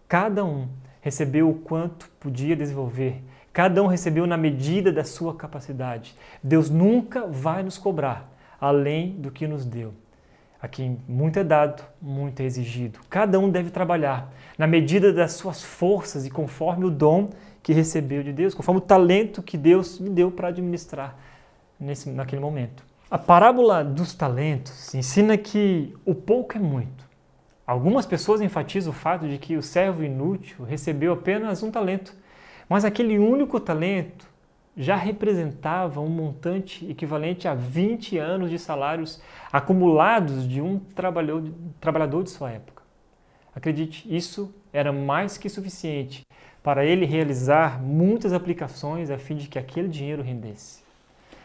Cada 0.10 0.44
um 0.44 0.68
recebeu 1.00 1.50
o 1.50 1.54
quanto 1.54 2.10
podia 2.20 2.54
desenvolver, 2.54 3.24
cada 3.54 3.82
um 3.82 3.88
recebeu 3.88 4.28
na 4.28 4.36
medida 4.36 4.92
da 4.92 5.06
sua 5.06 5.34
capacidade. 5.34 6.18
Deus 6.44 6.70
nunca 6.70 7.26
vai 7.28 7.64
nos 7.64 7.78
cobrar 7.78 8.30
além 8.60 9.12
do 9.12 9.32
que 9.32 9.48
nos 9.48 9.66
deu. 9.66 9.94
Aqui 10.62 10.96
muito 11.08 11.40
é 11.40 11.44
dado, 11.44 11.84
muito 12.00 12.40
é 12.42 12.46
exigido. 12.46 13.00
Cada 13.10 13.40
um 13.40 13.50
deve 13.50 13.72
trabalhar 13.72 14.32
na 14.58 14.68
medida 14.68 15.12
das 15.12 15.34
suas 15.34 15.64
forças 15.64 16.26
e 16.26 16.30
conforme 16.30 16.86
o 16.86 16.92
dom 16.92 17.30
que 17.64 17.74
recebeu 17.74 18.22
de 18.22 18.32
Deus, 18.32 18.54
conforme 18.54 18.80
o 18.80 18.84
talento 18.84 19.42
que 19.42 19.58
Deus 19.58 20.00
me 20.00 20.10
deu 20.10 20.30
para 20.30 20.50
administrar 20.50 21.18
nesse, 21.80 22.10
naquele 22.12 22.42
momento. 22.42 22.84
A 23.10 23.18
parábola 23.18 23.84
dos 23.84 24.14
talentos 24.14 24.94
ensina 24.94 25.36
que 25.36 25.96
o 26.06 26.14
pouco 26.14 26.56
é 26.58 26.62
muito. 26.62 27.10
Algumas 27.66 28.06
pessoas 28.06 28.40
enfatizam 28.40 28.92
o 28.92 28.96
fato 28.96 29.28
de 29.28 29.38
que 29.38 29.58
o 29.58 29.64
servo 29.64 30.04
inútil 30.04 30.64
recebeu 30.64 31.14
apenas 31.14 31.64
um 31.64 31.72
talento, 31.72 32.14
mas 32.70 32.86
aquele 32.86 33.18
único 33.18 33.60
talento 33.60 34.31
já 34.76 34.96
representava 34.96 36.00
um 36.00 36.10
montante 36.10 36.90
equivalente 36.90 37.48
a 37.48 37.54
20 37.54 38.18
anos 38.18 38.50
de 38.50 38.58
salários 38.58 39.22
acumulados 39.52 40.48
de 40.48 40.62
um 40.62 40.80
trabalhador 40.80 42.24
de 42.24 42.30
sua 42.30 42.52
época. 42.52 42.82
Acredite, 43.54 44.06
isso 44.14 44.54
era 44.72 44.94
mais 44.94 45.38
que 45.38 45.50
suficiente 45.50 46.22
para 46.64 46.86
ele 46.86 47.06
realizar 47.06 47.82
muitas 47.82 48.34
aplicações 48.34 49.10
a 49.10 49.18
fim 49.18 49.36
de 49.36 49.48
que 49.48 49.60
aquele 49.60 49.90
dinheiro 49.90 50.22
rendesse. 50.22 50.84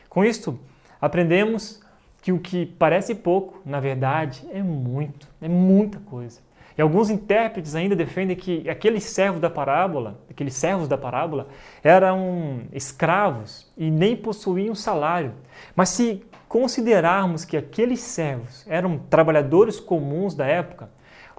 Com 0.09 0.25
isto, 0.25 0.59
aprendemos 1.00 1.83
que 2.23 2.33
o 2.33 2.38
que 2.38 2.66
parece 2.66 3.14
pouco, 3.14 3.61
na 3.64 3.80
verdade, 3.80 4.47
é 4.50 4.62
muito, 4.62 5.28
é 5.40 5.49
muita 5.49 5.99
coisa. 6.00 6.40
E 6.76 6.83
alguns 6.83 7.09
intérpretes 7.09 7.75
ainda 7.75 7.97
defendem 7.97 8.37
que 8.37 8.68
aqueles 8.68 9.04
servos 9.04 9.40
da 9.40 9.49
parábola, 9.49 10.21
aqueles 10.30 10.54
servos 10.54 10.88
da 10.88 10.99
parábola, 10.99 11.49
eram 11.83 12.61
escravos 12.73 13.71
e 13.76 13.90
nem 13.90 14.14
possuíam 14.14 14.75
salário. 14.75 15.33
Mas 15.75 15.88
se 15.90 16.23
considerarmos 16.49 17.45
que 17.45 17.56
aqueles 17.56 18.00
servos 18.00 18.64
eram 18.68 18.99
trabalhadores 18.99 19.80
comuns 19.80 20.35
da 20.35 20.47
época, 20.47 20.90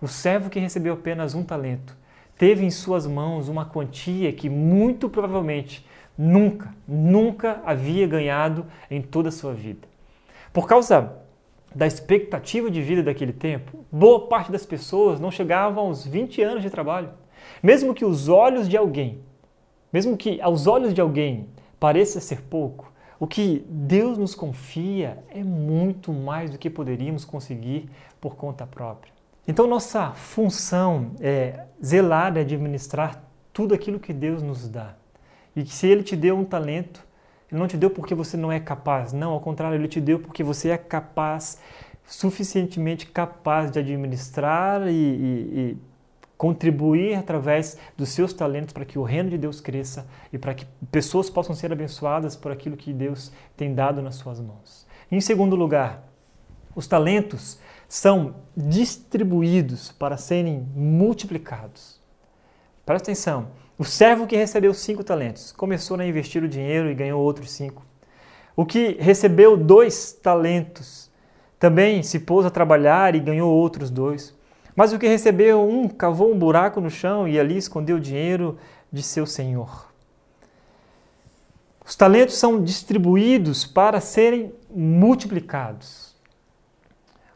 o 0.01 0.07
servo 0.07 0.49
que 0.49 0.59
recebeu 0.59 0.93
apenas 0.93 1.35
um 1.35 1.43
talento 1.43 1.95
teve 2.37 2.63
em 2.65 2.69
suas 2.69 3.07
mãos 3.07 3.49
uma 3.49 3.65
quantia 3.65 4.31
que 4.31 4.49
muito 4.49 5.09
provavelmente 5.09 5.85
nunca, 6.17 6.73
nunca 6.87 7.61
havia 7.65 8.07
ganhado 8.07 8.65
em 8.89 9.01
toda 9.01 9.29
a 9.29 9.31
sua 9.31 9.53
vida. 9.53 9.87
Por 10.53 10.67
causa 10.67 11.17
da 11.75 11.85
expectativa 11.85 12.69
de 12.71 12.81
vida 12.81 13.03
daquele 13.03 13.33
tempo, 13.33 13.85
boa 13.91 14.27
parte 14.27 14.51
das 14.51 14.65
pessoas 14.65 15.19
não 15.19 15.31
chegavam 15.31 15.85
aos 15.87 16.05
20 16.05 16.41
anos 16.41 16.63
de 16.63 16.69
trabalho. 16.69 17.09
Mesmo 17.61 17.93
que 17.93 18.05
os 18.05 18.27
olhos 18.27 18.67
de 18.67 18.75
alguém, 18.75 19.19
mesmo 19.91 20.17
que 20.17 20.41
aos 20.41 20.67
olhos 20.67 20.93
de 20.93 21.01
alguém 21.01 21.47
pareça 21.79 22.19
ser 22.19 22.41
pouco, 22.41 22.91
o 23.19 23.25
que 23.25 23.65
Deus 23.67 24.17
nos 24.17 24.35
confia 24.35 25.23
é 25.29 25.43
muito 25.43 26.13
mais 26.13 26.51
do 26.51 26.57
que 26.57 26.69
poderíamos 26.69 27.25
conseguir 27.25 27.89
por 28.21 28.35
conta 28.35 28.65
própria. 28.67 29.11
Então, 29.47 29.65
nossa 29.65 30.11
função 30.11 31.11
é 31.19 31.65
zelar 31.83 32.35
e 32.35 32.41
administrar 32.41 33.23
tudo 33.53 33.73
aquilo 33.73 33.99
que 33.99 34.13
Deus 34.13 34.43
nos 34.43 34.67
dá. 34.67 34.95
E 35.55 35.63
que 35.63 35.73
se 35.73 35.87
Ele 35.87 36.03
te 36.03 36.15
deu 36.15 36.37
um 36.37 36.43
talento, 36.43 37.06
ele 37.51 37.59
não 37.59 37.67
te 37.67 37.77
deu 37.77 37.89
porque 37.89 38.13
você 38.13 38.35
não 38.35 38.51
é 38.51 38.59
capaz. 38.59 39.13
Não, 39.13 39.31
ao 39.31 39.39
contrário, 39.39 39.75
ele 39.75 39.87
te 39.87 40.01
deu 40.01 40.19
porque 40.19 40.43
você 40.43 40.69
é 40.69 40.77
capaz, 40.77 41.59
suficientemente 42.05 43.05
capaz 43.05 43.71
de 43.71 43.79
administrar 43.79 44.87
e, 44.87 44.91
e, 44.91 45.59
e 45.59 45.77
contribuir 46.37 47.15
através 47.15 47.77
dos 47.97 48.09
seus 48.09 48.31
talentos 48.33 48.73
para 48.73 48.85
que 48.85 48.99
o 48.99 49.03
reino 49.03 49.29
de 49.29 49.37
Deus 49.37 49.59
cresça 49.59 50.07
e 50.31 50.37
para 50.37 50.53
que 50.53 50.65
pessoas 50.91 51.29
possam 51.29 51.55
ser 51.55 51.71
abençoadas 51.71 52.35
por 52.35 52.51
aquilo 52.51 52.77
que 52.77 52.93
Deus 52.93 53.31
tem 53.55 53.73
dado 53.73 54.01
nas 54.01 54.15
suas 54.15 54.39
mãos. 54.39 54.85
Em 55.11 55.19
segundo 55.19 55.55
lugar, 55.55 56.03
os 56.75 56.85
talentos 56.85 57.59
são 57.87 58.35
distribuídos 58.55 59.91
para 59.93 60.17
serem 60.17 60.67
multiplicados. 60.75 61.99
Presta 62.85 63.11
atenção. 63.11 63.47
O 63.79 63.85
servo 63.85 64.25
que 64.25 64.35
recebeu 64.35 64.73
cinco 64.73 65.03
talentos 65.03 65.51
começou 65.51 65.99
a 65.99 66.05
investir 66.05 66.43
o 66.43 66.49
dinheiro 66.49 66.89
e 66.89 66.95
ganhou 66.95 67.21
outros 67.21 67.51
cinco. 67.51 67.85
O 68.55 68.65
que 68.65 68.97
recebeu 68.99 69.55
dois 69.55 70.11
talentos 70.13 71.11
também 71.59 72.01
se 72.01 72.19
pôs 72.19 72.43
a 72.43 72.49
trabalhar 72.49 73.13
e 73.13 73.19
ganhou 73.19 73.53
outros 73.53 73.91
dois. 73.91 74.35
Mas 74.75 74.93
o 74.93 74.97
que 74.97 75.07
recebeu 75.07 75.61
um 75.61 75.87
cavou 75.87 76.33
um 76.33 76.37
buraco 76.39 76.81
no 76.81 76.89
chão 76.89 77.27
e 77.27 77.39
ali 77.39 77.55
escondeu 77.55 77.97
o 77.97 77.99
dinheiro 77.99 78.57
de 78.91 79.03
seu 79.03 79.27
senhor. 79.27 79.91
Os 81.85 81.95
talentos 81.95 82.35
são 82.35 82.63
distribuídos 82.63 83.63
para 83.65 84.01
serem 84.01 84.51
multiplicados. 84.69 86.15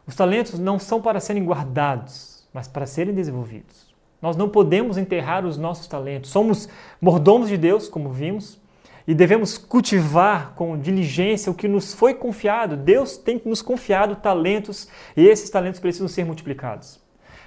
Os 0.08 0.16
talentos 0.16 0.60
não 0.60 0.80
são 0.80 1.00
para 1.02 1.20
serem 1.20 1.46
guardados, 1.46 2.48
mas 2.52 2.68
para 2.68 2.88
serem 2.88 3.14
desenvolvidos. 3.14 3.91
Nós 4.22 4.36
não 4.36 4.48
podemos 4.48 4.98
enterrar 4.98 5.46
os 5.46 5.58
nossos 5.58 5.88
talentos. 5.88 6.30
Somos 6.30 6.70
mordomos 7.01 7.50
de 7.50 7.58
Deus, 7.58 7.90
como 7.90 8.12
vimos, 8.12 8.60
e 9.08 9.16
devemos 9.16 9.58
cultivar 9.58 10.54
com 10.56 10.78
diligência 10.78 11.51
o 11.51 11.56
que 11.56 11.68
nos 11.68 11.94
foi 11.94 12.13
confiado. 12.13 12.78
Deus 12.78 13.18
tem 13.18 13.42
nos 13.44 13.62
confiado 13.62 14.16
talentos 14.16 14.88
e 15.18 15.28
esses 15.28 15.50
talentos 15.50 15.80
precisam 15.80 16.08
ser 16.08 16.24
multiplicados. 16.24 17.01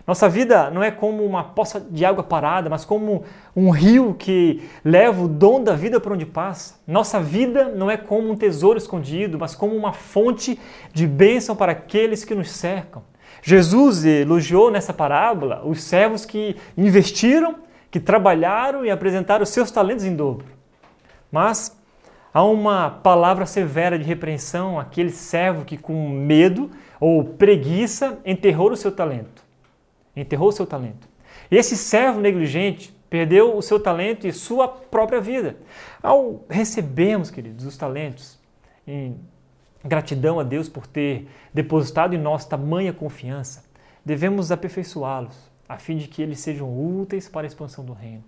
Nossa 0.07 0.29
vida 0.29 0.71
não 0.71 0.83
é 0.83 0.91
como 0.91 1.25
uma 1.25 1.43
poça 1.43 1.81
de 1.81 2.05
água 2.05 2.23
parada, 2.23 2.69
mas 2.69 2.85
como 2.85 3.25
um 3.57 3.71
rio 3.71 4.15
que 4.15 4.63
leva 4.85 5.23
o 5.23 5.29
dom 5.29 5.63
da 5.63 5.75
vida 5.75 5.99
por 5.99 6.13
onde 6.13 6.27
passa. 6.27 6.75
Nossa 6.87 7.19
vida 7.19 7.71
não 7.71 7.91
é 7.91 7.97
como 7.97 8.31
um 8.31 8.37
tesouro 8.37 8.77
escondido, 8.77 9.39
mas 9.39 9.55
como 9.55 9.75
uma 9.75 9.95
fonte 9.95 10.61
de 10.93 11.07
bênção 11.07 11.57
para 11.57 11.73
aqueles 11.73 12.23
que 12.23 12.35
nos 12.35 12.51
cercam. 12.51 13.03
Jesus 13.45 14.05
elogiou 14.05 14.71
nessa 14.71 14.93
parábola 14.93 15.63
os 15.65 15.83
servos 15.83 16.25
que 16.25 16.57
investiram, 16.77 17.57
que 17.91 18.01
trabalharam 18.01 18.85
e 18.85 18.91
apresentaram 18.91 19.45
seus 19.47 19.71
talentos 19.71 20.05
em 20.05 20.17
dobro. 20.17 20.47
Mas 21.31 21.79
há 22.33 22.43
uma 22.43 22.91
palavra 22.91 23.47
severa 23.47 23.99
de 23.99 24.05
repreensão 24.05 24.81
àquele 24.81 25.11
servo 25.11 25.65
que, 25.65 25.77
com 25.77 26.09
medo 26.09 26.71
ou 26.99 27.23
preguiça, 27.23 28.19
enterrou 28.25 28.73
o 28.73 28.77
seu 28.77 28.91
talento 28.91 29.45
enterrou 30.17 30.49
o 30.49 30.53
seu 30.53 30.67
talento. 30.67 31.09
E 31.51 31.57
esse 31.57 31.77
servo 31.77 32.21
negligente 32.21 32.95
perdeu 33.11 33.57
o 33.57 33.63
seu 33.63 33.79
talento 33.79 34.27
e 34.27 34.33
sua 34.33 34.67
própria 34.67 35.21
vida. 35.21 35.57
Ao 36.03 36.45
recebermos, 36.49 37.31
queridos, 37.31 37.65
os 37.67 37.77
talentos, 37.77 38.39
em 38.87 39.19
gratidão 39.85 40.41
a 40.41 40.43
Deus 40.43 40.69
por 40.69 40.87
ter 40.87 41.29
depositado 41.53 42.15
em 42.15 42.19
nós 42.19 42.45
tamanha 42.45 42.93
confiança, 42.93 43.65
devemos 44.05 44.51
aperfeiçoá-los, 44.51 45.37
a 45.69 45.79
fim 45.79 45.97
de 45.97 46.09
que 46.09 46.23
eles 46.23 46.41
sejam 46.41 46.69
úteis 46.69 47.29
para 47.29 47.47
a 47.47 47.49
expansão 47.49 47.85
do 47.85 47.93
reino. 47.93 48.25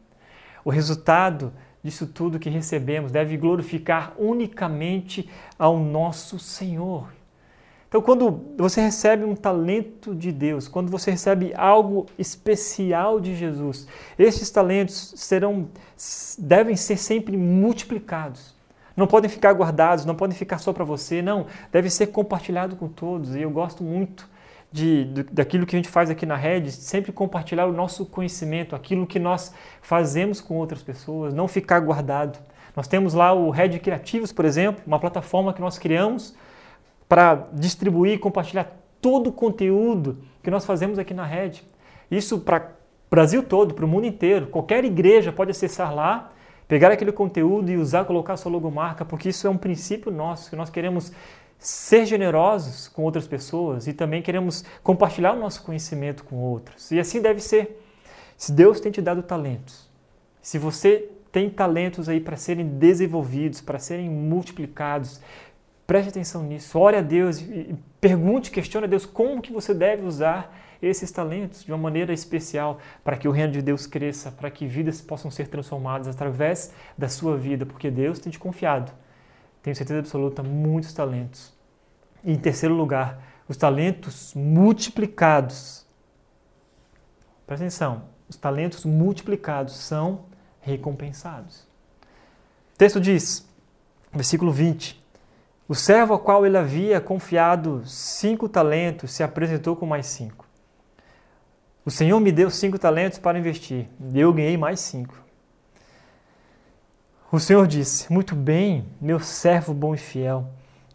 O 0.65 0.71
resultado 0.71 1.53
disso 1.83 2.07
tudo 2.07 2.39
que 2.39 2.51
recebemos 2.51 3.13
deve 3.13 3.37
glorificar 3.37 4.15
unicamente 4.19 5.29
ao 5.59 5.79
nosso 5.79 6.39
Senhor 6.39 7.09
então, 7.89 8.03
quando 8.03 8.45
você 8.59 8.81
recebe 8.81 9.25
um 9.25 9.37
talento 9.37 10.15
de 10.15 10.33
Deus, 10.33 10.67
quando 10.67 10.91
você 10.91 11.13
recebe 11.13 11.53
algo 11.55 12.07
especial 12.19 13.21
de 13.21 13.35
Jesus, 13.37 13.87
estes 14.19 14.51
talentos 14.51 15.15
serão, 15.17 15.69
devem 16.39 16.75
ser 16.75 16.97
sempre 16.97 17.37
multiplicados. 17.37 18.56
Não 18.97 19.07
podem 19.07 19.29
ficar 19.29 19.53
guardados, 19.53 20.05
não 20.05 20.15
podem 20.15 20.37
ficar 20.37 20.59
só 20.59 20.73
para 20.73 20.85
você, 20.85 21.21
não. 21.21 21.47
Deve 21.71 21.91
ser 21.91 22.07
compartilhado 22.09 22.76
com 22.76 22.88
todos. 22.88 23.35
E 23.35 23.43
eu 23.43 23.50
gosto 23.50 23.85
muito 23.85 24.29
de, 24.73 25.05
de, 25.05 25.23
daquilo 25.25 25.67
que 25.67 25.76
a 25.76 25.79
gente 25.79 25.88
faz 25.88 26.11
aqui 26.11 26.25
na 26.25 26.37
rede, 26.37 26.73
sempre 26.73 27.12
compartilhar 27.12 27.67
o 27.67 27.73
nosso 27.73 28.07
conhecimento, 28.07 28.75
aquilo 28.75 29.07
que 29.07 29.19
nós 29.19 29.53
fazemos 29.83 30.41
com 30.41 30.57
outras 30.57 30.83
pessoas, 30.83 31.35
não 31.35 31.47
ficar 31.47 31.81
guardado. 31.81 32.38
Nós 32.75 32.87
temos 32.87 33.15
lá 33.15 33.33
o 33.33 33.50
Red 33.50 33.79
Criativos, 33.79 34.33
por 34.33 34.45
exemplo, 34.45 34.83
uma 34.87 34.99
plataforma 34.99 35.53
que 35.53 35.61
nós 35.61 35.79
criamos 35.79 36.35
para 37.09 37.47
distribuir 37.53 38.15
e 38.15 38.19
compartilhar 38.19 38.71
todo 39.00 39.29
o 39.29 39.33
conteúdo 39.33 40.19
que 40.43 40.50
nós 40.50 40.65
fazemos 40.65 40.99
aqui 40.99 41.15
na 41.15 41.25
rede. 41.25 41.65
Isso 42.11 42.38
para 42.38 42.73
o 43.07 43.11
Brasil 43.11 43.43
todo, 43.43 43.73
para 43.73 43.85
o 43.85 43.88
mundo 43.88 44.07
inteiro. 44.07 44.49
Qualquer 44.49 44.85
igreja 44.85 45.33
pode 45.33 45.53
acessar 45.53 45.95
lá, 45.95 46.33
pegar 46.69 46.91
aquele 46.91 47.13
conteúdo 47.13 47.71
e 47.71 47.76
usar, 47.76 48.05
colocar 48.05 48.37
sua 48.37 48.50
logomarca, 48.50 49.05
porque 49.05 49.29
isso 49.29 49.47
é 49.47 49.50
um 49.50 49.57
princípio 49.57 50.11
nosso, 50.11 50.50
que 50.50 50.57
nós 50.57 50.71
queremos 50.71 51.13
ser 51.59 52.05
generosos 52.05 52.89
com 52.89 53.02
outras 53.02 53.26
pessoas 53.26 53.87
e 53.87 53.93
também 53.93 54.21
queremos 54.21 54.65
compartilhar 54.83 55.33
o 55.33 55.39
nosso 55.39 55.63
conhecimento 55.63 56.25
com 56.25 56.37
outros. 56.37 56.91
E 56.91 57.00
assim 57.00 57.21
deve 57.21 57.41
ser. 57.41 57.83
Se 58.37 58.52
Deus 58.52 58.81
tem 58.81 58.93
te 58.93 59.00
dado 59.00 59.23
talentos, 59.23 59.89
se 60.43 60.59
você 60.59 61.09
tem 61.33 61.49
talentos 61.49 62.09
aí 62.09 62.21
para 62.21 62.37
serem 62.37 62.67
desenvolvidos, 62.67 63.61
para 63.61 63.79
serem 63.79 64.11
multiplicados, 64.11 65.21
Preste 65.87 66.09
atenção 66.09 66.43
nisso, 66.43 66.76
ore 66.79 66.97
a 66.97 67.00
Deus 67.00 67.41
e 67.41 67.76
pergunte, 68.00 68.50
questione 68.50 68.87
a 68.87 68.89
Deus 68.89 69.07
como 69.07 69.41
que 69.41 69.52
você 69.52 69.73
deve 69.73 70.05
usar 70.05 70.52
esses 70.80 71.10
talentos 71.10 71.65
de 71.65 71.73
uma 71.73 71.78
maneira 71.78 72.12
especial 72.12 72.78
para 73.04 73.17
que 73.17 73.28
o 73.28 73.30
reino 73.30 73.52
de 73.52 73.62
Deus 73.62 73.86
cresça, 73.86 74.30
para 74.30 74.50
que 74.50 74.67
vidas 74.67 75.00
possam 75.00 75.30
ser 75.30 75.49
transformadas 75.49 76.08
através 76.08 76.73
da 76.97 77.08
sua 77.08 77.36
vida, 77.36 77.65
porque 77.65 77.91
Deus 77.91 78.19
tem 78.19 78.30
te 78.30 78.39
confiado, 78.39 78.93
tenho 79.62 79.75
certeza 79.75 80.00
absoluta, 80.00 80.43
muitos 80.43 80.93
talentos. 80.93 81.52
E 82.25 82.32
em 82.32 82.39
terceiro 82.39 82.75
lugar, 82.75 83.23
os 83.49 83.56
talentos 83.56 84.32
multiplicados. 84.34 85.86
Presta 87.47 87.65
atenção, 87.65 88.04
os 88.28 88.36
talentos 88.36 88.84
multiplicados 88.84 89.76
são 89.76 90.26
recompensados. 90.60 91.67
O 92.75 92.78
texto 92.78 93.00
diz, 93.00 93.49
versículo 94.12 94.50
20: 94.50 95.06
o 95.69 95.75
servo 95.75 96.12
ao 96.12 96.21
qual 96.21 96.47
ele 96.47 96.56
havia 96.56 97.00
confiado 97.00 97.82
cinco 97.84 98.49
talentos 98.49 99.10
se 99.10 99.25
apresentou 99.25 99.75
com 99.75 99.84
mais 99.84 100.06
cinco. 100.06 100.46
O 101.87 101.91
Senhor 101.91 102.19
me 102.19 102.33
deu 102.33 102.51
cinco 102.51 102.81
talentos 102.81 103.17
para 103.17 103.39
investir, 103.39 103.89
e 104.13 104.19
eu 104.19 104.33
ganhei 104.33 104.57
mais 104.57 104.81
cinco. 104.81 105.15
O 107.31 107.39
Senhor 107.39 107.65
disse: 107.65 108.13
Muito 108.13 108.35
bem, 108.35 108.85
meu 109.01 109.21
servo 109.21 109.73
bom 109.73 109.95
e 109.95 109.97
fiel. 109.97 110.49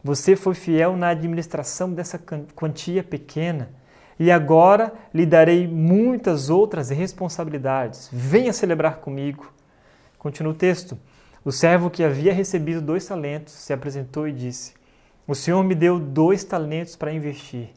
Você 0.04 0.36
foi 0.36 0.54
fiel 0.54 0.98
na 0.98 1.08
administração 1.08 1.94
dessa 1.94 2.20
quantia 2.54 3.02
pequena, 3.04 3.70
e 4.20 4.30
agora 4.30 4.94
lhe 5.14 5.26
darei 5.26 5.66
muitas 5.66 6.50
outras 6.50 6.90
responsabilidades. 6.90 8.10
Venha 8.12 8.52
celebrar 8.52 8.98
comigo. 8.98 9.50
Continua 10.20 10.52
o 10.52 10.56
texto. 10.56 11.00
O 11.46 11.54
servo 11.54 11.90
que 11.90 12.04
havia 12.04 12.34
recebido 12.34 12.82
dois 12.82 13.06
talentos 13.06 13.54
se 13.54 13.72
apresentou 13.72 14.28
e 14.28 14.34
disse: 14.34 14.74
O 15.26 15.34
Senhor 15.34 15.64
me 15.64 15.74
deu 15.74 15.98
dois 15.98 16.44
talentos 16.44 16.98
para 16.98 17.14
investir 17.14 17.70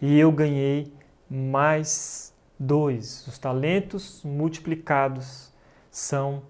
e 0.00 0.18
eu 0.18 0.32
ganhei 0.32 0.92
mais 1.28 2.29
dois. 2.60 3.26
Os 3.26 3.38
talentos 3.38 4.22
multiplicados 4.22 5.50
são 5.90 6.42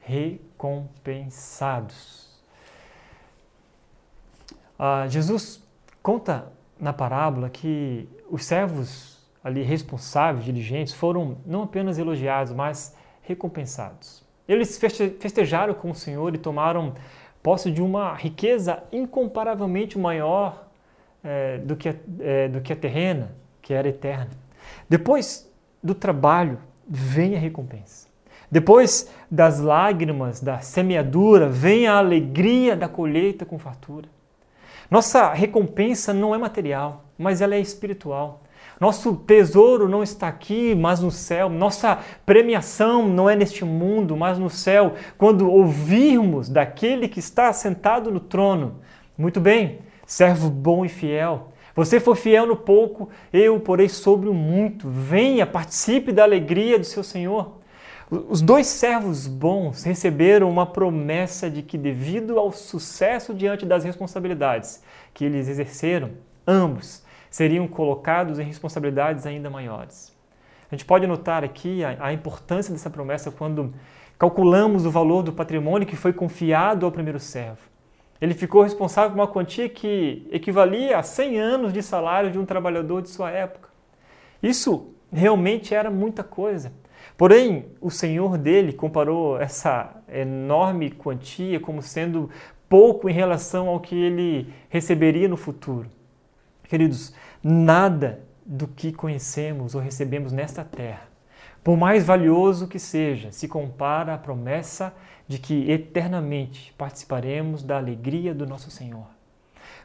recompensados. 0.00 2.38
Ah, 4.78 5.06
Jesus 5.08 5.62
conta 6.02 6.52
na 6.78 6.92
parábola 6.92 7.48
que 7.48 8.06
os 8.30 8.44
servos 8.44 9.14
ali 9.42 9.62
responsáveis, 9.62 10.44
diligentes, 10.44 10.92
foram 10.92 11.38
não 11.46 11.62
apenas 11.62 11.96
elogiados, 11.98 12.52
mas 12.52 12.94
recompensados. 13.22 14.22
Eles 14.46 14.78
festejaram 14.78 15.72
com 15.74 15.90
o 15.90 15.94
Senhor 15.94 16.34
e 16.34 16.38
tomaram 16.38 16.94
posse 17.42 17.70
de 17.70 17.82
uma 17.82 18.14
riqueza 18.14 18.82
incomparavelmente 18.90 19.98
maior 19.98 20.66
é, 21.22 21.58
do, 21.58 21.76
que 21.76 21.90
a, 21.90 21.94
é, 22.20 22.48
do 22.48 22.60
que 22.60 22.72
a 22.72 22.76
terrena, 22.76 23.34
que 23.60 23.72
era 23.72 23.88
eterna. 23.88 24.30
Depois 24.88 25.50
do 25.84 25.94
trabalho, 25.94 26.58
vem 26.88 27.36
a 27.36 27.38
recompensa. 27.38 28.08
Depois 28.50 29.10
das 29.30 29.60
lágrimas, 29.60 30.40
da 30.40 30.60
semeadura, 30.60 31.48
vem 31.48 31.86
a 31.86 31.98
alegria 31.98 32.74
da 32.74 32.88
colheita 32.88 33.44
com 33.44 33.58
fartura. 33.58 34.08
Nossa 34.90 35.32
recompensa 35.32 36.14
não 36.14 36.34
é 36.34 36.38
material, 36.38 37.04
mas 37.18 37.40
ela 37.40 37.54
é 37.54 37.60
espiritual. 37.60 38.42
Nosso 38.80 39.14
tesouro 39.14 39.88
não 39.88 40.02
está 40.02 40.28
aqui, 40.28 40.74
mas 40.74 41.00
no 41.00 41.10
céu. 41.10 41.48
Nossa 41.48 41.98
premiação 42.26 43.08
não 43.08 43.28
é 43.28 43.36
neste 43.36 43.64
mundo, 43.64 44.16
mas 44.16 44.38
no 44.38 44.50
céu. 44.50 44.94
Quando 45.16 45.50
ouvirmos 45.50 46.48
daquele 46.48 47.08
que 47.08 47.20
está 47.20 47.52
sentado 47.52 48.10
no 48.10 48.20
trono, 48.20 48.80
muito 49.16 49.40
bem, 49.40 49.78
servo 50.06 50.50
bom 50.50 50.84
e 50.84 50.88
fiel. 50.88 51.52
Você 51.74 51.98
for 51.98 52.14
fiel 52.14 52.46
no 52.46 52.56
pouco, 52.56 53.08
eu 53.32 53.58
porei 53.58 53.88
sobre 53.88 54.28
o 54.28 54.34
muito. 54.34 54.88
Venha, 54.88 55.46
participe 55.46 56.12
da 56.12 56.22
alegria 56.22 56.78
do 56.78 56.84
seu 56.84 57.02
Senhor. 57.02 57.58
Os 58.10 58.40
dois 58.40 58.66
servos 58.66 59.26
bons 59.26 59.82
receberam 59.82 60.48
uma 60.48 60.66
promessa 60.66 61.50
de 61.50 61.62
que, 61.62 61.76
devido 61.76 62.38
ao 62.38 62.52
sucesso 62.52 63.34
diante 63.34 63.66
das 63.66 63.82
responsabilidades 63.82 64.82
que 65.12 65.24
eles 65.24 65.48
exerceram, 65.48 66.10
ambos 66.46 67.02
seriam 67.28 67.66
colocados 67.66 68.38
em 68.38 68.44
responsabilidades 68.44 69.26
ainda 69.26 69.50
maiores. 69.50 70.14
A 70.70 70.74
gente 70.74 70.84
pode 70.84 71.06
notar 71.06 71.42
aqui 71.42 71.82
a, 71.82 72.06
a 72.06 72.12
importância 72.12 72.72
dessa 72.72 72.88
promessa 72.88 73.32
quando 73.32 73.74
calculamos 74.16 74.86
o 74.86 74.90
valor 74.90 75.22
do 75.22 75.32
patrimônio 75.32 75.86
que 75.86 75.96
foi 75.96 76.12
confiado 76.12 76.86
ao 76.86 76.92
primeiro 76.92 77.18
servo. 77.18 77.73
Ele 78.24 78.32
ficou 78.32 78.62
responsável 78.62 79.10
por 79.10 79.18
uma 79.18 79.28
quantia 79.28 79.68
que 79.68 80.26
equivalia 80.32 80.96
a 80.96 81.02
100 81.02 81.38
anos 81.38 81.72
de 81.74 81.82
salário 81.82 82.30
de 82.30 82.38
um 82.38 82.46
trabalhador 82.46 83.02
de 83.02 83.10
sua 83.10 83.30
época. 83.30 83.68
Isso 84.42 84.94
realmente 85.12 85.74
era 85.74 85.90
muita 85.90 86.24
coisa. 86.24 86.72
Porém, 87.18 87.66
o 87.82 87.90
senhor 87.90 88.38
dele 88.38 88.72
comparou 88.72 89.38
essa 89.38 89.94
enorme 90.08 90.90
quantia 90.90 91.60
como 91.60 91.82
sendo 91.82 92.30
pouco 92.66 93.10
em 93.10 93.12
relação 93.12 93.68
ao 93.68 93.78
que 93.78 93.94
ele 93.94 94.50
receberia 94.70 95.28
no 95.28 95.36
futuro. 95.36 95.90
Queridos, 96.66 97.14
nada 97.42 98.20
do 98.42 98.66
que 98.66 98.90
conhecemos 98.90 99.74
ou 99.74 99.82
recebemos 99.82 100.32
nesta 100.32 100.64
terra, 100.64 101.08
por 101.62 101.76
mais 101.76 102.06
valioso 102.06 102.68
que 102.68 102.78
seja, 102.78 103.30
se 103.30 103.46
compara 103.46 104.14
à 104.14 104.18
promessa 104.18 104.94
de 105.26 105.38
que 105.38 105.70
eternamente 105.70 106.72
participaremos 106.76 107.62
da 107.62 107.76
alegria 107.76 108.34
do 108.34 108.46
nosso 108.46 108.70
Senhor. 108.70 109.06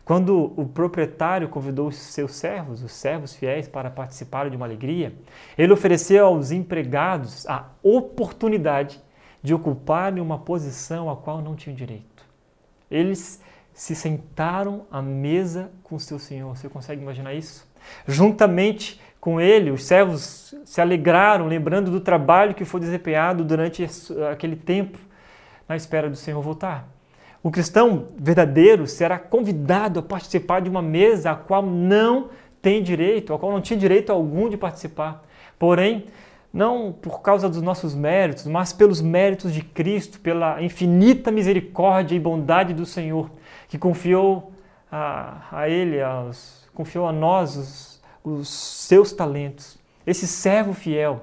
Quando 0.03 0.53
o 0.57 0.65
proprietário 0.65 1.47
convidou 1.47 1.87
os 1.87 1.95
seus 1.95 2.33
servos, 2.33 2.81
os 2.81 2.91
servos 2.91 3.35
fiéis, 3.35 3.67
para 3.67 3.91
participarem 3.91 4.49
de 4.49 4.57
uma 4.57 4.65
alegria, 4.65 5.13
ele 5.57 5.71
ofereceu 5.71 6.25
aos 6.25 6.51
empregados 6.51 7.47
a 7.47 7.69
oportunidade 7.83 8.99
de 9.41 9.53
ocuparem 9.53 10.21
uma 10.21 10.39
posição 10.39 11.09
a 11.09 11.15
qual 11.15 11.41
não 11.41 11.55
tinham 11.55 11.75
direito. 11.75 12.25
Eles 12.89 13.41
se 13.71 13.95
sentaram 13.95 14.85
à 14.91 15.01
mesa 15.01 15.71
com 15.83 15.97
seu 15.99 16.19
senhor. 16.19 16.57
Você 16.57 16.67
consegue 16.67 17.01
imaginar 17.01 17.33
isso? 17.33 17.67
Juntamente 18.07 18.99
com 19.21 19.39
ele, 19.39 19.69
os 19.69 19.83
servos 19.83 20.55
se 20.65 20.81
alegraram, 20.81 21.47
lembrando 21.47 21.91
do 21.91 22.01
trabalho 22.01 22.55
que 22.55 22.65
foi 22.65 22.79
desempenhado 22.79 23.43
durante 23.43 23.85
aquele 24.31 24.55
tempo, 24.55 24.97
na 25.69 25.75
espera 25.75 26.09
do 26.09 26.15
Senhor 26.15 26.41
voltar. 26.41 26.89
O 27.43 27.51
cristão 27.51 28.07
verdadeiro 28.17 28.87
será 28.87 29.19
convidado 29.19 29.99
a 29.99 30.03
participar 30.03 30.61
de 30.61 30.69
uma 30.69 30.81
mesa 30.81 31.31
a 31.31 31.35
qual 31.35 31.61
não 31.61 32.29
tem 32.61 32.81
direito, 32.81 33.33
a 33.33 33.39
qual 33.39 33.51
não 33.51 33.61
tinha 33.61 33.79
direito 33.79 34.11
algum 34.11 34.49
de 34.49 34.57
participar. 34.57 35.23
Porém, 35.57 36.05
não 36.51 36.91
por 36.91 37.21
causa 37.21 37.47
dos 37.47 37.61
nossos 37.61 37.93
méritos, 37.93 38.47
mas 38.47 38.73
pelos 38.73 38.99
méritos 38.99 39.53
de 39.53 39.61
Cristo, 39.61 40.19
pela 40.19 40.61
infinita 40.61 41.31
misericórdia 41.31 42.15
e 42.15 42.19
bondade 42.19 42.73
do 42.73 42.85
Senhor, 42.85 43.29
que 43.67 43.77
confiou 43.77 44.51
a, 44.91 45.47
a 45.51 45.69
Ele, 45.69 46.01
aos, 46.01 46.67
confiou 46.73 47.07
a 47.07 47.13
nós 47.13 47.55
os, 47.55 48.01
os 48.23 48.49
seus 48.49 49.13
talentos. 49.13 49.77
Esse 50.05 50.27
servo 50.27 50.73
fiel 50.73 51.21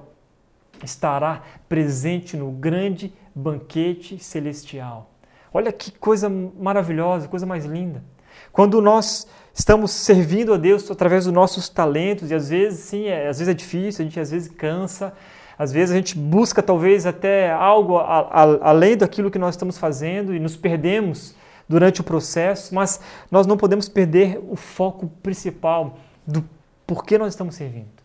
estará 0.83 1.43
presente 1.67 2.37
no 2.37 2.51
grande 2.51 3.13
banquete 3.37 4.17
celestial. 4.17 5.11
Olha 5.53 5.71
que 5.71 5.91
coisa 5.91 6.29
maravilhosa, 6.29 7.27
coisa 7.27 7.45
mais 7.45 7.65
linda. 7.65 8.03
Quando 8.51 8.81
nós 8.81 9.27
estamos 9.53 9.91
servindo 9.91 10.53
a 10.53 10.57
Deus 10.57 10.89
através 10.89 11.25
dos 11.25 11.33
nossos 11.33 11.69
talentos, 11.69 12.31
e 12.31 12.33
às 12.33 12.49
vezes, 12.49 12.79
sim, 12.79 13.05
é, 13.05 13.27
às 13.27 13.39
vezes 13.39 13.51
é 13.51 13.53
difícil, 13.53 14.03
a 14.03 14.07
gente 14.07 14.19
às 14.19 14.31
vezes 14.31 14.49
cansa, 14.49 15.13
às 15.57 15.71
vezes 15.71 15.93
a 15.93 15.97
gente 15.97 16.17
busca 16.17 16.61
talvez 16.61 17.05
até 17.05 17.51
algo 17.51 17.97
a, 17.97 18.19
a, 18.19 18.69
além 18.69 18.97
daquilo 18.97 19.31
que 19.31 19.39
nós 19.39 19.55
estamos 19.55 19.77
fazendo 19.77 20.33
e 20.33 20.39
nos 20.39 20.55
perdemos 20.55 21.35
durante 21.69 22.01
o 22.01 22.03
processo, 22.03 22.73
mas 22.73 22.99
nós 23.29 23.45
não 23.45 23.57
podemos 23.57 23.89
perder 23.89 24.39
o 24.49 24.55
foco 24.55 25.07
principal 25.21 25.97
do 26.25 26.43
porquê 26.85 27.17
nós 27.17 27.33
estamos 27.33 27.55
servindo. 27.55 27.96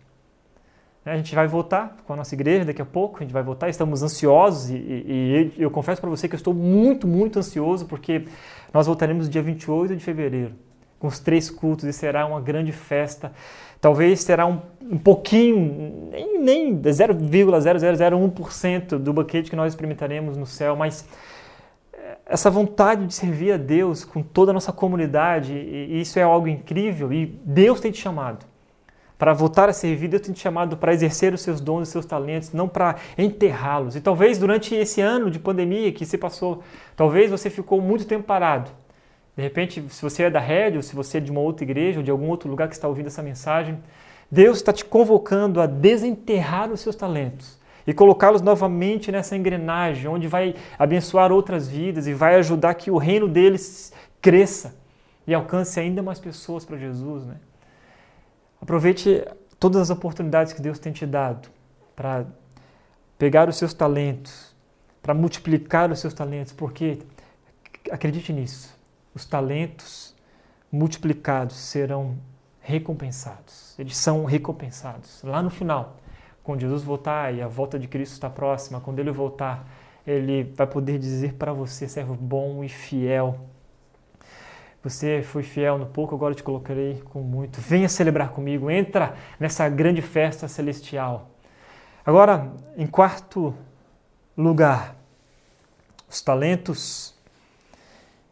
A 1.04 1.16
gente 1.16 1.34
vai 1.34 1.48
voltar 1.48 1.96
com 2.06 2.12
a 2.12 2.16
nossa 2.16 2.32
igreja 2.32 2.64
daqui 2.64 2.80
a 2.80 2.84
pouco, 2.84 3.16
a 3.16 3.22
gente 3.22 3.32
vai 3.32 3.42
voltar, 3.42 3.68
estamos 3.68 4.04
ansiosos 4.04 4.70
e, 4.70 4.76
e, 4.76 5.52
e 5.58 5.62
eu 5.62 5.68
confesso 5.68 6.00
para 6.00 6.08
você 6.08 6.28
que 6.28 6.36
eu 6.36 6.38
estou 6.38 6.54
muito, 6.54 7.08
muito 7.08 7.40
ansioso 7.40 7.86
porque 7.86 8.26
nós 8.72 8.86
voltaremos 8.86 9.28
dia 9.28 9.42
28 9.42 9.96
de 9.96 10.04
fevereiro 10.04 10.52
com 11.00 11.08
os 11.08 11.18
três 11.18 11.50
cultos 11.50 11.86
e 11.86 11.92
será 11.92 12.24
uma 12.24 12.40
grande 12.40 12.70
festa. 12.70 13.32
Talvez 13.80 14.20
será 14.20 14.46
um, 14.46 14.60
um 14.80 14.96
pouquinho, 14.96 16.08
nem, 16.12 16.38
nem 16.38 16.80
0,0001% 16.80 18.98
do 18.98 19.12
banquete 19.12 19.50
que 19.50 19.56
nós 19.56 19.72
experimentaremos 19.72 20.36
no 20.36 20.46
céu, 20.46 20.76
mas 20.76 21.04
eh, 21.92 22.18
essa 22.26 22.48
vontade 22.48 23.08
de 23.08 23.14
servir 23.14 23.50
a 23.50 23.56
Deus 23.56 24.04
com 24.04 24.22
toda 24.22 24.52
a 24.52 24.54
nossa 24.54 24.72
comunidade, 24.72 25.52
e 25.52 26.00
isso 26.00 26.16
é 26.20 26.22
algo 26.22 26.46
incrível 26.46 27.12
e 27.12 27.26
Deus 27.44 27.80
tem 27.80 27.90
te 27.90 28.00
chamado 28.00 28.51
para 29.22 29.32
voltar 29.32 29.68
a 29.68 29.72
servir, 29.72 30.08
Deus 30.08 30.20
tem 30.20 30.34
te 30.34 30.40
chamado 30.40 30.76
para 30.76 30.92
exercer 30.92 31.32
os 31.32 31.42
seus 31.42 31.60
dons, 31.60 31.82
os 31.82 31.88
seus 31.90 32.04
talentos, 32.04 32.52
não 32.52 32.68
para 32.68 32.96
enterrá-los. 33.16 33.94
E 33.94 34.00
talvez 34.00 34.36
durante 34.36 34.74
esse 34.74 35.00
ano 35.00 35.30
de 35.30 35.38
pandemia 35.38 35.92
que 35.92 36.04
se 36.04 36.18
passou, 36.18 36.60
talvez 36.96 37.30
você 37.30 37.48
ficou 37.48 37.80
muito 37.80 38.04
tempo 38.04 38.24
parado. 38.24 38.72
De 39.36 39.40
repente, 39.44 39.80
se 39.90 40.02
você 40.02 40.24
é 40.24 40.30
da 40.30 40.40
rede, 40.40 40.76
ou 40.76 40.82
se 40.82 40.96
você 40.96 41.18
é 41.18 41.20
de 41.20 41.30
uma 41.30 41.38
outra 41.38 41.62
igreja, 41.62 42.00
ou 42.00 42.02
de 42.02 42.10
algum 42.10 42.28
outro 42.28 42.50
lugar 42.50 42.66
que 42.66 42.74
está 42.74 42.88
ouvindo 42.88 43.06
essa 43.06 43.22
mensagem, 43.22 43.78
Deus 44.28 44.56
está 44.56 44.72
te 44.72 44.84
convocando 44.84 45.60
a 45.60 45.66
desenterrar 45.66 46.72
os 46.72 46.80
seus 46.80 46.96
talentos 46.96 47.60
e 47.86 47.94
colocá-los 47.94 48.42
novamente 48.42 49.12
nessa 49.12 49.36
engrenagem, 49.36 50.08
onde 50.08 50.26
vai 50.26 50.56
abençoar 50.76 51.30
outras 51.30 51.68
vidas 51.68 52.08
e 52.08 52.12
vai 52.12 52.34
ajudar 52.34 52.74
que 52.74 52.90
o 52.90 52.98
reino 52.98 53.28
deles 53.28 53.92
cresça 54.20 54.74
e 55.28 55.32
alcance 55.32 55.78
ainda 55.78 56.02
mais 56.02 56.18
pessoas 56.18 56.64
para 56.64 56.76
Jesus, 56.76 57.24
né? 57.24 57.36
Aproveite 58.62 59.26
todas 59.58 59.82
as 59.82 59.90
oportunidades 59.90 60.52
que 60.52 60.62
Deus 60.62 60.78
tem 60.78 60.92
te 60.92 61.04
dado 61.04 61.48
para 61.96 62.24
pegar 63.18 63.48
os 63.48 63.56
seus 63.56 63.74
talentos, 63.74 64.54
para 65.02 65.12
multiplicar 65.12 65.90
os 65.90 65.98
seus 65.98 66.14
talentos, 66.14 66.52
porque 66.52 67.00
acredite 67.90 68.32
nisso, 68.32 68.72
os 69.12 69.26
talentos 69.26 70.14
multiplicados 70.70 71.56
serão 71.56 72.16
recompensados. 72.60 73.76
Eles 73.80 73.96
são 73.96 74.24
recompensados. 74.24 75.24
Lá 75.24 75.42
no 75.42 75.50
final, 75.50 75.96
quando 76.44 76.60
Jesus 76.60 76.84
voltar 76.84 77.34
e 77.34 77.42
a 77.42 77.48
volta 77.48 77.80
de 77.80 77.88
Cristo 77.88 78.12
está 78.12 78.30
próxima, 78.30 78.80
quando 78.80 79.00
ele 79.00 79.10
voltar, 79.10 79.68
ele 80.06 80.44
vai 80.54 80.68
poder 80.68 81.00
dizer 81.00 81.34
para 81.34 81.52
você, 81.52 81.88
servo 81.88 82.14
bom 82.14 82.62
e 82.62 82.68
fiel, 82.68 83.40
você 84.82 85.22
foi 85.22 85.42
fiel 85.44 85.78
no 85.78 85.86
pouco, 85.86 86.14
agora 86.14 86.34
te 86.34 86.42
colocarei 86.42 87.00
com 87.10 87.20
muito. 87.20 87.60
Venha 87.60 87.88
celebrar 87.88 88.30
comigo, 88.30 88.70
entra 88.70 89.14
nessa 89.38 89.68
grande 89.68 90.02
festa 90.02 90.48
celestial. 90.48 91.30
Agora, 92.04 92.52
em 92.76 92.86
quarto 92.86 93.54
lugar, 94.36 94.96
os 96.10 96.20
talentos 96.20 97.14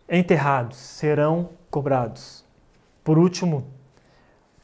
enterrados 0.08 0.76
serão 0.76 1.50
cobrados. 1.70 2.44
Por 3.04 3.16
último, 3.16 3.64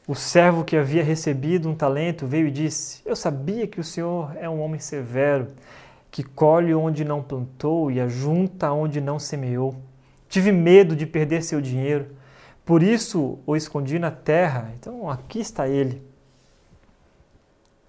o 0.09 0.14
servo 0.14 0.64
que 0.64 0.77
havia 0.77 1.05
recebido 1.05 1.68
um 1.68 1.75
talento 1.75 2.27
veio 2.27 2.49
e 2.49 2.51
disse: 2.51 3.01
Eu 3.07 3.14
sabia 3.14 3.66
que 3.68 3.81
o 3.81 3.85
Senhor 3.85 4.37
é 4.37 4.49
um 4.49 4.61
homem 4.61 4.81
severo, 4.81 5.53
que 6.11 6.25
colhe 6.25 6.75
onde 6.75 7.05
não 7.05 7.22
plantou 7.22 7.92
e 7.92 8.01
ajunta 8.01 8.72
onde 8.72 9.01
não 9.01 9.20
semeou. 9.20 9.77
Tive 10.37 10.53
medo 10.53 10.94
de 10.94 11.07
perder 11.07 11.42
seu 11.42 11.62
dinheiro, 11.62 12.09
por 12.62 12.83
isso 12.83 13.38
o 13.46 13.57
escondi 13.57 13.99
na 13.99 14.11
terra. 14.11 14.70
Então 14.79 15.09
aqui 15.09 15.38
está 15.40 15.66
ele. 15.66 16.03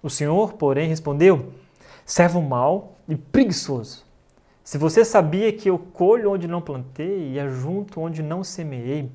O 0.02 0.08
Senhor, 0.08 0.54
porém, 0.54 0.88
respondeu: 0.88 1.52
servo 2.06 2.40
mau 2.40 2.96
e 3.06 3.14
preguiçoso. 3.16 4.02
Se 4.64 4.78
você 4.78 5.04
sabia 5.04 5.52
que 5.52 5.68
eu 5.68 5.78
colho 5.78 6.32
onde 6.32 6.48
não 6.48 6.62
plantei 6.62 7.32
e 7.32 7.38
ajunto 7.38 8.00
onde 8.00 8.22
não 8.22 8.42
semeei, 8.42 9.12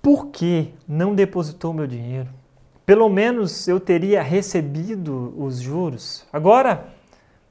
por 0.00 0.28
que 0.28 0.72
não 0.86 1.16
depositou 1.16 1.74
meu 1.74 1.88
dinheiro? 1.88 2.28
Pelo 2.86 3.08
menos 3.08 3.66
eu 3.66 3.80
teria 3.80 4.22
recebido 4.22 5.34
os 5.36 5.58
juros. 5.58 6.24
Agora, 6.32 6.86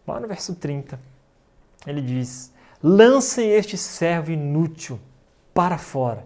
lá 0.08 0.17
no 0.17 0.30
verso 0.30 0.56
30, 0.56 0.97
ele 1.86 2.02
diz: 2.02 2.56
Lancem 2.82 3.50
este 3.50 3.76
servo 3.76 4.32
inútil 4.32 5.00
para 5.54 5.78
fora, 5.78 6.26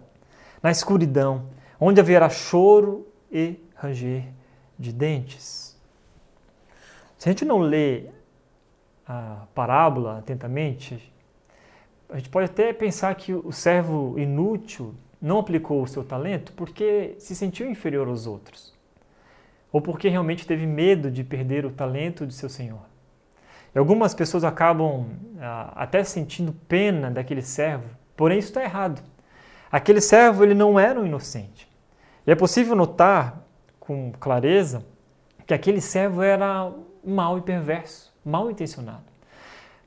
na 0.62 0.70
escuridão, 0.70 1.46
onde 1.80 2.00
haverá 2.00 2.28
choro 2.28 3.06
e 3.30 3.56
ranger 3.74 4.24
de 4.78 4.92
dentes. 4.92 5.80
Se 7.16 7.28
a 7.28 7.32
gente 7.32 7.44
não 7.44 7.58
lê 7.58 8.06
a 9.06 9.46
parábola 9.54 10.18
atentamente, 10.18 11.12
a 12.10 12.16
gente 12.16 12.28
pode 12.28 12.46
até 12.46 12.72
pensar 12.72 13.14
que 13.14 13.32
o 13.32 13.50
servo 13.50 14.18
inútil 14.18 14.94
não 15.20 15.38
aplicou 15.38 15.82
o 15.82 15.86
seu 15.86 16.04
talento 16.04 16.52
porque 16.52 17.14
se 17.18 17.34
sentiu 17.34 17.70
inferior 17.70 18.08
aos 18.08 18.26
outros, 18.26 18.74
ou 19.72 19.80
porque 19.80 20.08
realmente 20.08 20.46
teve 20.46 20.66
medo 20.66 21.10
de 21.10 21.24
perder 21.24 21.64
o 21.64 21.70
talento 21.70 22.26
de 22.26 22.34
seu 22.34 22.50
senhor. 22.50 22.91
E 23.74 23.78
algumas 23.78 24.14
pessoas 24.14 24.44
acabam 24.44 25.06
ah, 25.40 25.72
até 25.76 26.04
sentindo 26.04 26.52
pena 26.68 27.10
daquele 27.10 27.42
servo, 27.42 27.88
porém 28.16 28.38
isso 28.38 28.48
está 28.48 28.62
errado. 28.62 29.02
Aquele 29.70 30.00
servo 30.00 30.44
ele 30.44 30.54
não 30.54 30.78
era 30.78 31.00
um 31.00 31.06
inocente. 31.06 31.68
E 32.26 32.30
é 32.30 32.34
possível 32.34 32.76
notar 32.76 33.42
com 33.80 34.12
clareza 34.20 34.84
que 35.46 35.54
aquele 35.54 35.80
servo 35.80 36.22
era 36.22 36.72
mau 37.04 37.38
e 37.38 37.40
perverso, 37.40 38.12
mal 38.24 38.50
intencionado. 38.50 39.12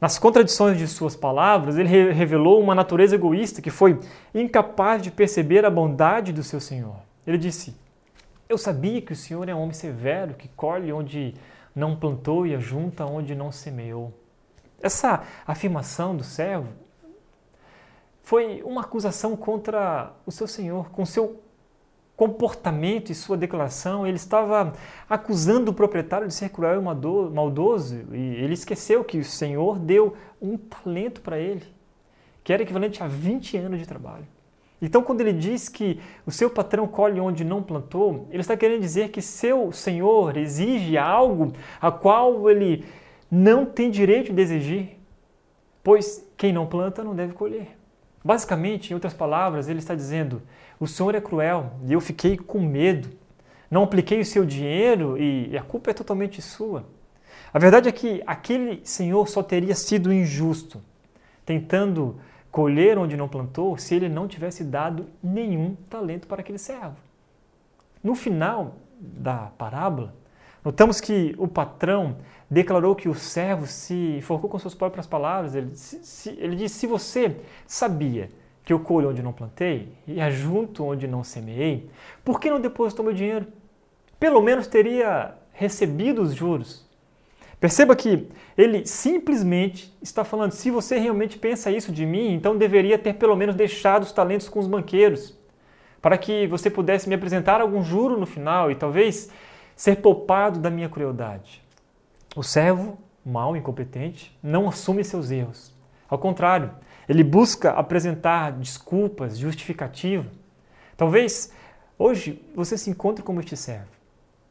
Nas 0.02 0.19
contradições 0.19 0.78
de 0.78 0.88
suas 0.88 1.15
palavras, 1.15 1.78
ele 1.78 2.12
revelou 2.12 2.60
uma 2.62 2.76
natureza 2.76 3.15
egoísta 3.15 3.62
que 3.62 3.69
foi 3.69 4.00
incapaz 4.34 5.02
de 5.02 5.10
perceber 5.10 5.65
a 5.65 5.69
bondade 5.69 6.34
do 6.34 6.43
seu 6.43 6.60
Senhor. 6.60 6.98
Ele 7.26 7.38
disse: 7.38 7.76
Eu 8.50 8.58
sabia 8.58 9.02
que 9.02 9.13
o 9.13 9.15
Senhor 9.15 9.48
é 9.48 9.56
um 9.56 9.62
homem 9.62 9.74
severo, 9.74 10.34
que 10.34 10.50
colhe 10.50 10.91
onde 10.91 11.34
não 11.75 11.95
plantou 11.95 12.47
e 12.47 12.55
ajunta 12.55 13.05
onde 13.05 13.35
não 13.35 13.51
semeou. 13.51 14.13
Essa 14.81 15.23
afirmação 15.45 16.15
do 16.15 16.23
servo 16.23 16.69
foi 18.23 18.63
uma 18.63 18.81
acusação 18.81 19.35
contra 19.35 20.13
o 20.25 20.31
seu 20.31 20.47
senhor, 20.47 20.89
com 20.89 21.05
seu 21.05 21.41
comportamento 22.15 23.11
e 23.11 23.15
sua 23.15 23.35
declaração, 23.35 24.07
ele 24.07 24.15
estava 24.15 24.73
acusando 25.09 25.71
o 25.71 25.73
proprietário 25.73 26.27
de 26.27 26.33
ser 26.33 26.49
cruel 26.49 26.81
e 26.81 26.83
maldoso, 27.33 28.05
e 28.13 28.35
ele 28.35 28.53
esqueceu 28.53 29.03
que 29.03 29.19
o 29.19 29.25
Senhor 29.25 29.77
deu 29.77 30.15
um 30.41 30.57
talento 30.57 31.21
para 31.21 31.38
ele, 31.38 31.65
que 32.43 32.53
era 32.53 32.63
equivalente 32.63 33.03
a 33.03 33.07
20 33.07 33.57
anos 33.57 33.79
de 33.79 33.85
trabalho. 33.85 34.25
Então, 34.81 35.01
quando 35.01 35.21
ele 35.21 35.33
diz 35.33 35.69
que 35.69 35.99
o 36.25 36.31
seu 36.31 36.49
patrão 36.49 36.88
colhe 36.88 37.19
onde 37.19 37.43
não 37.43 37.63
plantou, 37.63 38.27
ele 38.29 38.41
está 38.41 38.57
querendo 38.57 38.81
dizer 38.81 39.09
que 39.09 39.21
seu 39.21 39.71
senhor 39.71 40.35
exige 40.38 40.97
algo 40.97 41.53
a 41.79 41.91
qual 41.91 42.49
ele 42.49 42.85
não 43.31 43.65
tem 43.65 43.89
direito 43.89 44.33
de 44.33 44.41
exigir, 44.41 44.99
pois 45.83 46.27
quem 46.38 46.51
não 46.51 46.65
planta 46.65 47.03
não 47.03 47.15
deve 47.15 47.33
colher. 47.33 47.77
Basicamente, 48.23 48.91
em 48.91 48.93
outras 48.93 49.13
palavras, 49.13 49.69
ele 49.69 49.79
está 49.79 49.95
dizendo: 49.95 50.41
o 50.79 50.88
senhor 50.88 51.15
é 51.15 51.21
cruel 51.21 51.73
e 51.85 51.93
eu 51.93 52.01
fiquei 52.01 52.35
com 52.38 52.59
medo. 52.59 53.09
Não 53.69 53.83
apliquei 53.83 54.19
o 54.19 54.25
seu 54.25 54.45
dinheiro 54.45 55.17
e 55.17 55.57
a 55.57 55.61
culpa 55.61 55.91
é 55.91 55.93
totalmente 55.93 56.41
sua. 56.41 56.85
A 57.53 57.59
verdade 57.59 57.88
é 57.88 57.91
que 57.91 58.21
aquele 58.25 58.81
senhor 58.83 59.27
só 59.27 59.41
teria 59.41 59.75
sido 59.75 60.11
injusto, 60.11 60.81
tentando 61.45 62.19
colher 62.56 62.98
onde 62.98 63.18
não 63.18 63.28
plantou, 63.28 63.78
se 63.78 63.94
ele 63.94 64.08
não 64.08 64.30
tivesse 64.30 64.63
dado 64.63 65.08
nenhum 65.22 65.76
talento 65.89 66.26
para 66.26 66.39
aquele 66.39 66.58
servo. 66.58 66.96
No 68.02 68.15
final 68.15 68.76
da 68.98 69.52
parábola, 69.58 70.15
notamos 70.63 71.02
que 71.02 71.36
o 71.38 71.50
patrão 71.50 72.15
declarou 72.50 72.96
que 72.96 73.10
o 73.10 73.13
servo 73.13 73.68
se 73.68 74.15
enforcou 74.20 74.50
com 74.50 74.58
suas 74.58 74.74
próprias 74.74 75.06
palavras. 75.06 75.54
Ele, 75.54 75.76
se, 75.76 75.98
se, 76.06 76.30
ele 76.39 76.56
disse: 76.56 76.76
Se 76.76 76.88
você 76.88 77.36
sabia 77.68 78.32
que 78.63 78.72
eu 78.72 78.80
colho 78.80 79.10
onde 79.10 79.22
não 79.22 79.34
plantei 79.34 79.91
e 80.08 80.22
ajunto 80.22 80.86
onde 80.86 81.10
não 81.10 81.26
semeei, 81.26 81.89
por 82.24 82.39
que 82.39 82.50
não 82.50 82.62
depositou 82.62 83.04
meu 83.04 83.13
dinheiro? 83.13 83.48
Pelo 84.18 84.41
menos 84.41 84.65
teria 84.65 85.36
recebido 85.52 86.22
os 86.22 86.34
juros. 86.34 86.85
Perceba 87.60 87.96
que 87.96 88.28
ele 88.58 88.86
simplesmente 88.86 89.96
está 90.02 90.24
falando: 90.24 90.52
se 90.52 90.70
você 90.70 90.98
realmente 90.98 91.38
pensa 91.38 91.72
isso 91.72 91.91
de 91.91 92.06
mim, 92.06 92.34
então 92.34 92.58
deveria 92.58 92.98
ter 92.98 93.13
pelo 93.13 93.36
menos 93.36 93.56
deixado 93.56 94.04
os 94.04 94.12
talentos 94.12 94.50
com 94.50 94.60
os 94.60 94.68
banqueiros, 94.68 95.38
para 96.02 96.18
que 96.18 96.48
você 96.48 96.70
pudesse 96.70 97.08
me 97.10 97.15
apresentar 97.15 97.62
algum 97.62 97.84
juro 97.84 98.20
no 98.20 98.26
final 98.26 98.70
e 98.70 98.76
talvez 98.76 99.30
ser 99.76 99.98
poupado 99.98 100.60
da 100.60 100.70
minha 100.70 100.89
crueldade. 100.89 101.62
O 102.36 102.44
servo, 102.44 102.98
mau, 103.26 103.56
incompetente, 103.56 104.38
não 104.44 104.68
assume 104.68 105.04
seus 105.04 105.32
erros. 105.32 105.74
Ao 106.08 106.20
contrário, 106.20 106.72
ele 107.10 107.24
busca 107.24 107.72
apresentar 107.72 108.52
desculpas, 108.52 109.38
justificativa. 109.38 110.26
Talvez 110.96 111.52
hoje 111.98 112.41
você 112.54 112.78
se 112.78 112.89
encontre 112.89 113.24
como 113.24 113.39
este 113.39 113.58
servo, 113.58 113.89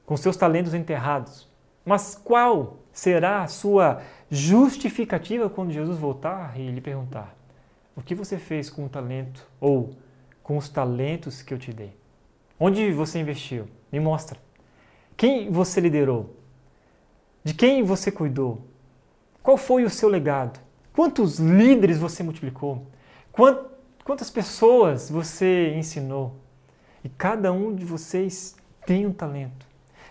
com 0.04 0.16
seus 0.16 0.36
talentos 0.36 0.74
enterrados. 0.74 1.48
Mas 1.84 2.14
qual 2.14 2.78
será 2.94 3.42
a 3.42 3.48
sua 3.48 4.00
justificativa 4.30 5.50
quando 5.50 5.72
Jesus 5.72 5.98
voltar 5.98 6.58
e 6.58 6.70
lhe 6.70 6.80
perguntar: 6.80 7.36
O 7.94 8.00
que 8.00 8.14
você 8.14 8.38
fez 8.38 8.70
com 8.70 8.86
o 8.86 8.88
talento 8.88 9.46
ou 9.60 9.94
com 10.42 10.56
os 10.56 10.68
talentos 10.68 11.42
que 11.42 11.52
eu 11.52 11.58
te 11.58 11.72
dei? 11.72 11.94
Onde 12.58 12.92
você 12.92 13.18
investiu? 13.18 13.68
Me 13.90 13.98
mostra. 13.98 14.38
Quem 15.16 15.50
você 15.50 15.80
liderou? 15.80 16.36
De 17.42 17.52
quem 17.52 17.82
você 17.82 18.10
cuidou? 18.10 18.64
Qual 19.42 19.56
foi 19.56 19.84
o 19.84 19.90
seu 19.90 20.08
legado? 20.08 20.58
Quantos 20.92 21.38
líderes 21.38 21.98
você 21.98 22.22
multiplicou? 22.22 22.86
Quantas 24.04 24.30
pessoas 24.30 25.10
você 25.10 25.74
ensinou? 25.76 26.36
E 27.02 27.08
cada 27.08 27.52
um 27.52 27.74
de 27.74 27.84
vocês 27.84 28.56
tem 28.86 29.04
um 29.04 29.12
talento. 29.12 29.66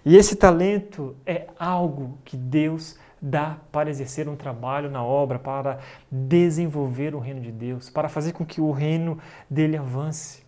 E 0.06 0.18
esse 0.18 0.36
talento 0.36 1.16
é 1.26 1.48
algo 1.58 2.18
que 2.26 2.36
Deus 2.36 2.98
dá 3.22 3.58
para 3.72 3.89
exercer 3.89 4.28
um 4.28 4.36
trabalho 4.36 4.92
na 4.92 5.02
obra, 5.02 5.39
para 5.39 5.80
desenvolver 6.12 7.16
o 7.16 7.20
reino 7.20 7.39
de 7.39 7.52
Deus, 7.52 7.89
para 7.89 8.10
fazer 8.10 8.34
com 8.34 8.46
que 8.46 8.60
o 8.60 8.72
reino 8.72 9.18
dele 9.50 9.78
avance. 9.78 10.44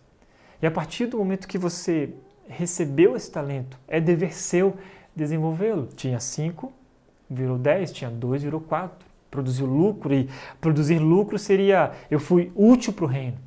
E 0.60 0.66
a 0.66 0.70
partir 0.70 1.06
do 1.06 1.16
momento 1.16 1.48
que 1.48 1.56
você 1.56 2.12
recebeu 2.46 3.16
esse 3.16 3.30
talento, 3.30 3.78
é 3.88 3.98
dever 3.98 4.34
seu 4.34 4.76
desenvolvê-lo. 5.14 5.88
Tinha 5.96 6.20
cinco, 6.20 6.70
virou 7.28 7.56
dez, 7.56 7.90
tinha 7.90 8.10
dois, 8.10 8.42
virou 8.42 8.60
quatro. 8.60 9.06
Produziu 9.30 9.66
lucro 9.66 10.14
e 10.14 10.28
produzir 10.60 10.98
lucro 10.98 11.38
seria 11.38 11.92
eu 12.10 12.20
fui 12.20 12.52
útil 12.54 12.92
para 12.92 13.04
o 13.04 13.08
reino. 13.08 13.38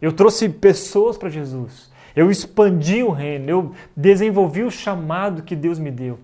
Eu 0.00 0.12
trouxe 0.12 0.48
pessoas 0.48 1.18
para 1.18 1.28
Jesus. 1.28 1.90
Eu 2.16 2.30
expandi 2.30 3.02
o 3.02 3.10
reino, 3.10 3.50
eu 3.50 3.74
desenvolvi 3.94 4.62
o 4.62 4.70
chamado 4.70 5.42
que 5.42 5.54
Deus 5.54 5.78
me 5.78 5.90
deu. 5.90 6.18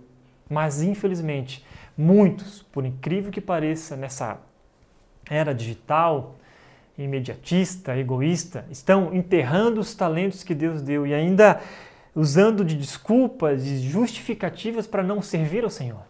Mas, 0.48 0.82
infelizmente, 0.82 1.62
muitos, 1.96 2.62
por 2.62 2.86
incrível 2.86 3.30
que 3.30 3.42
pareça, 3.42 3.94
nessa 3.94 4.40
era 5.28 5.54
digital, 5.54 6.36
imediatista, 6.96 7.96
egoísta, 7.96 8.64
estão 8.70 9.14
enterrando 9.14 9.80
os 9.80 9.94
talentos 9.94 10.42
que 10.42 10.54
Deus 10.54 10.80
deu 10.80 11.06
e 11.06 11.12
ainda 11.12 11.60
usando 12.14 12.64
de 12.64 12.74
desculpas 12.74 13.66
e 13.66 13.78
justificativas 13.78 14.86
para 14.86 15.02
não 15.02 15.20
servir 15.20 15.62
ao 15.62 15.70
Senhor. 15.70 16.02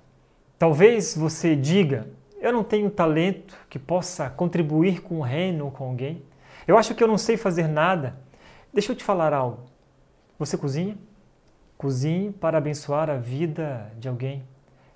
Talvez 0.59 1.16
você 1.16 1.57
diga: 1.57 2.07
eu 2.40 2.53
não 2.53 2.62
tenho 2.62 2.88
talento 2.88 3.57
que 3.68 3.79
possa 3.79 4.31
contribuir 4.31 5.03
com 5.03 5.18
o 5.18 5.23
reino 5.23 5.64
ou 5.64 5.71
com 5.71 5.85
alguém. 5.85 6.23
Eu 6.66 6.79
acho 6.79 6.95
que 6.95 7.03
eu 7.03 7.09
não 7.09 7.18
sei 7.18 7.37
fazer 7.37 7.66
nada. 7.66 8.16
Deixa 8.73 8.92
eu 8.92 8.97
te 8.97 9.03
falar 9.05 9.33
algo. 9.33 9.72
Você 10.38 10.57
cozinha? 10.57 10.97
Cozinhe 11.77 12.33
para 12.33 12.59
abençoar 12.59 13.11
a 13.11 13.16
vida 13.16 13.92
de 13.99 14.09
alguém. 14.09 14.42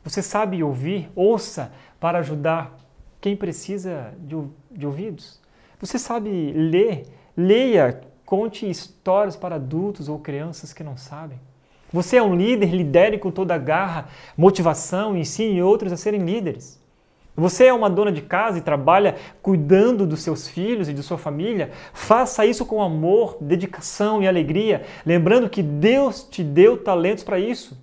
Você 0.05 0.23
sabe 0.23 0.63
ouvir? 0.63 1.11
Ouça 1.15 1.73
para 1.99 2.19
ajudar 2.19 2.77
quem 3.21 3.37
precisa 3.37 4.15
de, 4.19 4.37
de 4.71 4.87
ouvidos. 4.87 5.41
Você 5.81 5.99
sabe 5.99 6.53
ler? 6.53 7.07
Leia, 7.37 8.01
conte 8.25 8.69
histórias 8.69 9.37
para 9.37 9.57
adultos 9.57 10.09
ou 10.09 10.19
crianças 10.19 10.73
que 10.73 10.85
não 10.85 10.97
sabem. 10.97 11.39
Você 11.93 12.17
é 12.17 12.23
um 12.23 12.35
líder, 12.35 12.75
lidere 12.75 13.19
com 13.19 13.31
toda 13.31 13.55
a 13.55 13.59
garra, 13.59 14.09
motivação, 14.37 15.17
ensine 15.17 15.63
outros 15.63 15.93
a 15.93 15.97
serem 15.97 16.25
líderes. 16.25 16.81
Você 17.37 17.67
é 17.67 17.73
uma 17.73 17.91
dona 17.91 18.11
de 18.11 18.23
casa 18.23 18.57
e 18.57 18.63
trabalha 18.63 19.17
cuidando 19.43 20.07
dos 20.07 20.23
seus 20.23 20.49
filhos 20.49 20.89
e 20.89 20.95
de 20.95 21.03
sua 21.03 21.19
família? 21.19 21.71
Faça 21.93 22.47
isso 22.47 22.65
com 22.65 22.81
amor, 22.81 23.37
dedicação 23.41 24.23
e 24.23 24.27
alegria, 24.27 24.83
lembrando 25.05 25.51
que 25.51 25.63
Deus 25.63 26.23
te 26.23 26.43
deu 26.43 26.79
talentos 26.79 27.23
para 27.23 27.39
isso. 27.39 27.79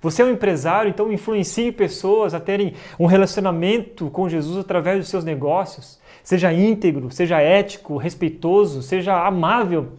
Você 0.00 0.22
é 0.22 0.24
um 0.24 0.30
empresário, 0.30 0.88
então 0.88 1.12
influencie 1.12 1.70
pessoas 1.70 2.34
a 2.34 2.40
terem 2.40 2.74
um 2.98 3.06
relacionamento 3.06 4.10
com 4.10 4.28
Jesus 4.28 4.58
através 4.58 4.98
dos 4.98 5.08
seus 5.08 5.24
negócios. 5.24 5.98
Seja 6.22 6.52
íntegro, 6.52 7.10
seja 7.10 7.40
ético, 7.40 7.96
respeitoso, 7.96 8.82
seja 8.82 9.26
amável. 9.26 9.92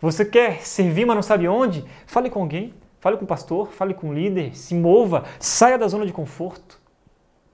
Você 0.00 0.24
quer 0.24 0.60
servir, 0.62 1.06
mas 1.06 1.16
não 1.16 1.22
sabe 1.22 1.48
onde? 1.48 1.84
Fale 2.06 2.30
com 2.30 2.40
alguém, 2.40 2.72
fale 3.00 3.16
com 3.16 3.24
o 3.24 3.28
pastor, 3.28 3.72
fale 3.72 3.94
com 3.94 4.10
o 4.10 4.14
líder, 4.14 4.56
se 4.56 4.74
mova, 4.74 5.24
saia 5.38 5.78
da 5.78 5.88
zona 5.88 6.06
de 6.06 6.12
conforto. 6.12 6.85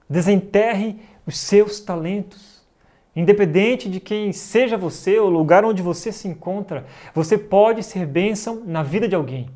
Desenterre 0.09 0.99
os 1.25 1.37
seus 1.37 1.79
talentos. 1.79 2.61
Independente 3.15 3.89
de 3.89 3.99
quem 3.99 4.31
seja 4.31 4.75
você, 4.75 5.19
o 5.19 5.29
lugar 5.29 5.63
onde 5.63 5.81
você 5.81 6.11
se 6.11 6.27
encontra, 6.27 6.85
você 7.13 7.37
pode 7.37 7.83
ser 7.83 8.07
bênção 8.07 8.63
na 8.65 8.81
vida 8.81 9.07
de 9.07 9.15
alguém. 9.15 9.49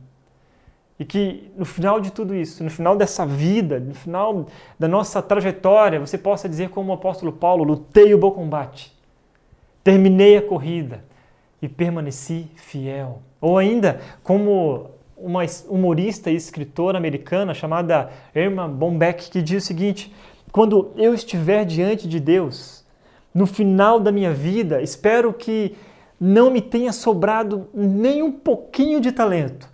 E 1.00 1.06
que 1.06 1.52
no 1.56 1.66
final 1.66 2.00
de 2.00 2.12
tudo 2.12 2.36
isso, 2.36 2.64
no 2.64 2.70
final 2.70 2.96
dessa 2.96 3.26
vida, 3.26 3.80
no 3.80 3.94
final 3.94 4.48
da 4.80 4.88
nossa 4.88 5.22
trajetória, 5.22 6.00
você 6.00 6.18
possa 6.18 6.50
dizer 6.50 6.70
como 6.70 6.92
o 6.92 6.96
apóstolo 6.96 7.32
Paulo: 7.32 7.64
lutei 7.64 8.14
o 8.14 8.18
bom 8.18 8.32
combate, 8.32 8.96
terminei 9.84 10.38
a 10.38 10.42
corrida 10.42 11.04
e 11.62 11.68
permaneci 11.68 12.48
fiel. 12.56 13.22
Ou 13.40 13.58
ainda, 13.58 14.02
como 14.24 14.92
uma 15.16 15.42
humorista 15.68 16.30
e 16.30 16.36
escritora 16.36 16.98
americana 16.98 17.54
chamada 17.54 18.12
Irma 18.36 18.68
Bombeck, 18.68 19.30
que 19.30 19.42
diz 19.42 19.64
o 19.64 19.68
seguinte: 19.68 20.14
quando 20.58 20.90
eu 20.96 21.14
estiver 21.14 21.64
diante 21.66 22.08
de 22.08 22.20
Deus, 22.20 22.84
no 23.32 23.46
final 23.46 24.00
da 24.00 24.12
minha 24.12 24.34
vida, 24.34 24.82
espero 24.82 25.32
que 25.32 25.76
não 26.20 26.50
me 26.50 26.62
tenha 26.62 26.92
sobrado 26.92 27.68
nem 27.72 28.24
um 28.24 28.32
pouquinho 28.32 29.00
de 29.00 29.12
talento. 29.12 29.70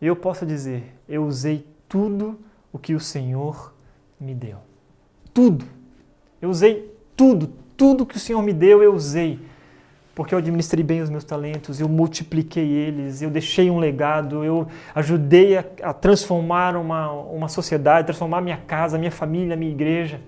Eu 0.00 0.16
possa 0.16 0.46
dizer: 0.46 0.94
eu 1.06 1.26
usei 1.26 1.66
tudo 1.86 2.38
o 2.72 2.78
que 2.78 2.94
o 2.94 3.00
Senhor 3.00 3.74
me 4.18 4.34
deu. 4.34 4.56
Tudo. 5.34 5.66
Eu 6.40 6.48
usei 6.48 6.90
tudo, 7.14 7.50
tudo 7.76 8.06
que 8.06 8.16
o 8.16 8.20
Senhor 8.20 8.40
me 8.40 8.54
deu, 8.54 8.82
eu 8.82 8.94
usei 8.94 9.38
porque 10.18 10.34
eu 10.34 10.38
administrei 10.40 10.82
bem 10.82 11.00
os 11.00 11.08
meus 11.08 11.22
talentos, 11.22 11.78
eu 11.78 11.88
multipliquei 11.88 12.68
eles, 12.68 13.22
eu 13.22 13.30
deixei 13.30 13.70
um 13.70 13.78
legado, 13.78 14.42
eu 14.42 14.66
ajudei 14.92 15.56
a, 15.56 15.64
a 15.80 15.92
transformar 15.92 16.74
uma, 16.74 17.12
uma 17.12 17.46
sociedade, 17.46 18.08
transformar 18.08 18.40
minha 18.40 18.56
casa, 18.56 18.98
minha 18.98 19.12
família, 19.12 19.54
minha 19.54 19.70
igreja. 19.70 20.20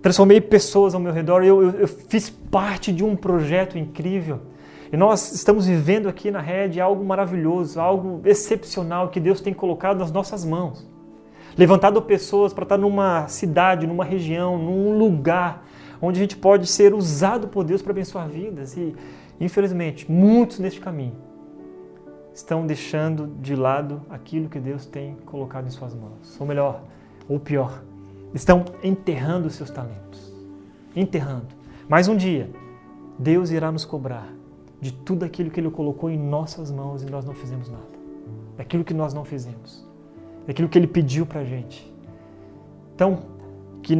Transformei 0.00 0.40
pessoas 0.40 0.94
ao 0.94 1.00
meu 1.00 1.12
redor, 1.12 1.42
eu, 1.42 1.64
eu, 1.64 1.80
eu 1.80 1.88
fiz 1.88 2.30
parte 2.30 2.92
de 2.92 3.02
um 3.02 3.16
projeto 3.16 3.76
incrível. 3.76 4.38
E 4.92 4.96
nós 4.96 5.32
estamos 5.32 5.66
vivendo 5.66 6.08
aqui 6.08 6.30
na 6.30 6.40
rede 6.40 6.80
algo 6.80 7.04
maravilhoso, 7.04 7.80
algo 7.80 8.20
excepcional 8.24 9.08
que 9.08 9.18
Deus 9.18 9.40
tem 9.40 9.52
colocado 9.52 9.98
nas 9.98 10.12
nossas 10.12 10.44
mãos. 10.44 10.88
Levantado 11.58 12.00
pessoas 12.02 12.52
para 12.52 12.62
estar 12.62 12.78
numa 12.78 13.26
cidade, 13.26 13.84
numa 13.84 14.04
região, 14.04 14.56
num 14.56 14.96
lugar 14.96 15.66
onde 16.02 16.18
a 16.18 16.22
gente 16.22 16.36
pode 16.36 16.66
ser 16.66 16.92
usado 16.92 17.46
por 17.46 17.64
Deus 17.64 17.80
para 17.80 17.92
abençoar 17.92 18.28
vidas. 18.28 18.76
E, 18.76 18.94
infelizmente, 19.40 20.10
muitos 20.10 20.58
neste 20.58 20.80
caminho 20.80 21.14
estão 22.34 22.66
deixando 22.66 23.28
de 23.40 23.54
lado 23.54 24.02
aquilo 24.10 24.48
que 24.48 24.58
Deus 24.58 24.84
tem 24.84 25.14
colocado 25.24 25.68
em 25.68 25.70
suas 25.70 25.94
mãos. 25.94 26.36
Ou 26.40 26.46
melhor, 26.46 26.82
ou 27.28 27.38
pior, 27.38 27.82
estão 28.34 28.64
enterrando 28.82 29.46
os 29.46 29.54
seus 29.54 29.70
talentos. 29.70 30.32
Enterrando. 30.96 31.46
Mas 31.88 32.08
um 32.08 32.16
dia, 32.16 32.50
Deus 33.18 33.50
irá 33.50 33.70
nos 33.70 33.84
cobrar 33.84 34.28
de 34.80 34.92
tudo 34.92 35.24
aquilo 35.24 35.50
que 35.50 35.60
Ele 35.60 35.70
colocou 35.70 36.10
em 36.10 36.18
nossas 36.18 36.70
mãos 36.70 37.02
e 37.02 37.06
nós 37.06 37.24
não 37.24 37.34
fizemos 37.34 37.68
nada. 37.68 37.92
Daquilo 38.56 38.82
que 38.82 38.92
nós 38.92 39.14
não 39.14 39.24
fizemos. 39.24 39.86
Daquilo 40.46 40.68
que 40.68 40.76
Ele 40.76 40.88
pediu 40.88 41.24
para 41.24 41.40
a 41.40 41.44
gente. 41.44 41.92
Então, 42.94 43.22
que 43.82 43.96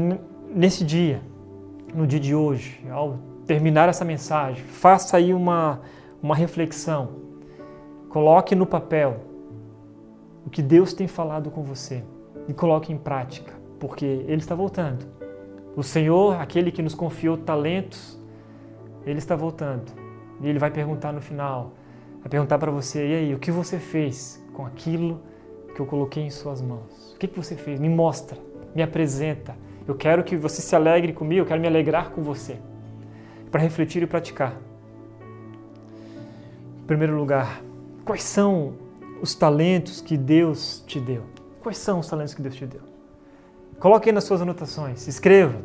nesse 0.53 0.85
dia, 0.85 1.23
no 1.94 2.07
dia 2.07 2.20
de 2.20 2.35
hoje, 2.35 2.81
ao 2.90 3.18
terminar 3.46 3.88
essa 3.88 4.05
mensagem, 4.05 4.62
faça 4.64 5.16
aí 5.16 5.35
uma, 5.35 5.81
uma 6.22 6.35
reflexão. 6.35 7.11
Coloque 8.09 8.55
no 8.55 8.66
papel 8.66 9.20
o 10.46 10.50
que 10.50 10.62
Deus 10.62 10.92
tem 10.92 11.07
falado 11.07 11.50
com 11.50 11.62
você 11.62 12.02
e 12.48 12.52
coloque 12.52 12.92
em 12.92 12.98
prática, 12.98 13.52
porque 13.78 14.05
Ele 14.05 14.40
está 14.40 14.55
voltando. 14.55 15.07
O 15.76 15.83
Senhor, 15.83 16.40
aquele 16.40 16.70
que 16.70 16.83
nos 16.83 16.94
confiou 16.94 17.37
talentos, 17.37 18.20
Ele 19.07 19.18
está 19.18 19.35
voltando. 19.35 19.92
E 20.40 20.48
Ele 20.48 20.59
vai 20.59 20.70
perguntar 20.70 21.12
no 21.12 21.20
final, 21.20 21.72
vai 22.20 22.28
perguntar 22.28 22.59
para 22.59 22.70
você, 22.70 23.07
e 23.07 23.14
aí, 23.14 23.35
o 23.35 23.38
que 23.38 23.50
você 23.50 23.78
fez 23.78 24.44
com 24.52 24.66
aquilo 24.66 25.20
que 25.74 25.81
eu 25.81 25.87
coloquei 25.87 26.22
em 26.22 26.31
suas 26.31 26.61
mãos? 26.61 27.12
O 27.14 27.18
que, 27.18 27.26
que 27.26 27.37
você 27.37 27.57
fez? 27.57 27.81
Me 27.81 27.88
mostra, 27.88 28.38
me 28.74 28.83
apresenta. 28.83 29.57
Eu 29.87 29.95
quero 29.95 30.23
que 30.23 30.37
você 30.37 30.62
se 30.62 30.75
alegre 30.77 31.12
comigo, 31.12 31.42
eu 31.42 31.47
quero 31.47 31.61
me 31.61 31.66
alegrar 31.66 32.11
com 32.11 32.23
você. 32.23 32.59
Para 33.51 33.61
refletir 33.61 34.03
e 34.03 34.07
praticar. 34.07 34.57
Em 36.83 36.87
primeiro 36.87 37.16
lugar, 37.16 37.62
quais 38.05 38.23
são 38.23 38.75
os 39.21 39.35
talentos 39.35 40.01
que 40.01 40.16
Deus 40.16 40.83
te 40.87 41.01
deu? 41.01 41.23
Quais 41.61 41.79
são 41.79 42.01
os 42.01 42.09
talentos 42.09 42.35
que 42.35 42.42
Deus 42.42 42.55
te 42.55 42.66
deu? 42.66 42.81
Coloque 43.79 44.09
aí 44.09 44.14
nas 44.14 44.25
suas 44.25 44.40
anotações, 44.42 45.07
escreva. 45.07 45.61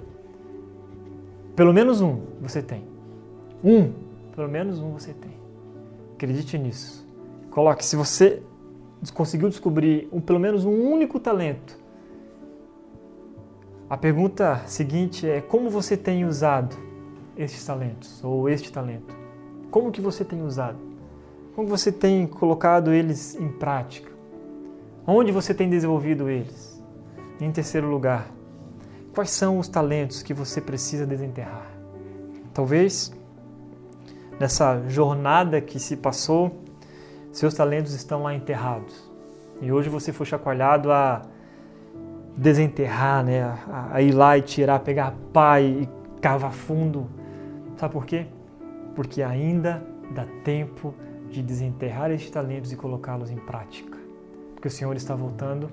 Pelo 1.56 1.73
menos 1.73 2.01
um 2.01 2.21
você 2.41 2.62
tem. 2.62 2.84
Um, 3.63 3.91
pelo 4.36 4.47
menos 4.47 4.80
um 4.80 4.91
você 4.91 5.13
tem. 5.13 5.38
Acredite 6.13 6.58
nisso. 6.58 7.08
Coloque, 7.49 7.84
se 7.84 7.95
você 7.95 8.41
conseguiu 9.13 9.49
descobrir 9.49 10.08
um, 10.12 10.19
pelo 10.19 10.39
menos 10.39 10.65
um 10.65 10.91
único 10.91 11.19
talento, 11.19 11.80
a 13.89 13.95
pergunta 13.95 14.62
seguinte 14.65 15.30
é 15.30 15.39
como 15.39 15.69
você 15.69 15.95
tem 15.95 16.26
usado 16.26 16.76
estes 17.38 17.65
talentos 17.65 18.21
ou 18.21 18.50
este 18.50 18.69
talento? 18.69 19.15
Como 19.71 19.91
que 19.93 20.02
você 20.02 20.26
tem 20.26 20.41
usado? 20.41 20.78
Como 21.56 21.69
você 21.69 21.89
tem 21.89 22.28
colocado 22.28 22.91
eles 22.91 23.36
em 23.36 23.47
prática? 23.47 24.12
Onde 25.06 25.32
você 25.32 25.54
tem 25.54 25.69
desenvolvido 25.69 26.30
eles? 26.30 26.84
Em 27.39 27.50
terceiro 27.50 27.88
lugar, 27.88 28.30
quais 29.13 29.30
são 29.30 29.58
os 29.58 29.69
talentos 29.69 30.21
que 30.21 30.34
você 30.34 30.60
precisa 30.60 31.06
desenterrar? 31.06 31.71
Talvez 32.54 33.13
nessa 34.38 34.84
jornada 34.89 35.62
que 35.62 35.80
se 35.80 35.95
passou, 35.95 36.63
seus 37.32 37.54
talentos 37.54 37.93
estão 37.93 38.23
lá 38.23 38.36
enterrados. 38.36 39.10
E 39.62 39.71
hoje 39.71 39.88
você 39.88 40.12
foi 40.12 40.26
chacoalhado 40.26 40.91
a 40.91 41.21
desenterrar, 42.38 43.23
né? 43.26 43.41
a, 43.41 43.89
a 43.93 44.02
ir 44.02 44.12
lá 44.12 44.38
e 44.38 44.43
tirar, 44.43 44.80
pegar 44.80 45.15
pá 45.34 45.60
e 45.60 45.89
cavar 46.21 46.54
fundo. 46.54 47.08
Sabe 47.76 47.91
por 47.91 48.06
quê? 48.06 48.28
Porque 48.95 49.23
ainda 49.23 49.84
dá 50.13 50.26
tempo 50.43 50.93
de 51.32 51.41
desenterrar 51.41 52.12
estes 52.12 52.30
talentos 52.30 52.71
e 52.71 52.76
colocá-los 52.76 53.32
em 53.32 53.38
prática. 53.38 53.97
Porque 54.54 54.67
o 54.67 54.71
Senhor 54.71 54.95
está 54.95 55.15
voltando 55.15 55.69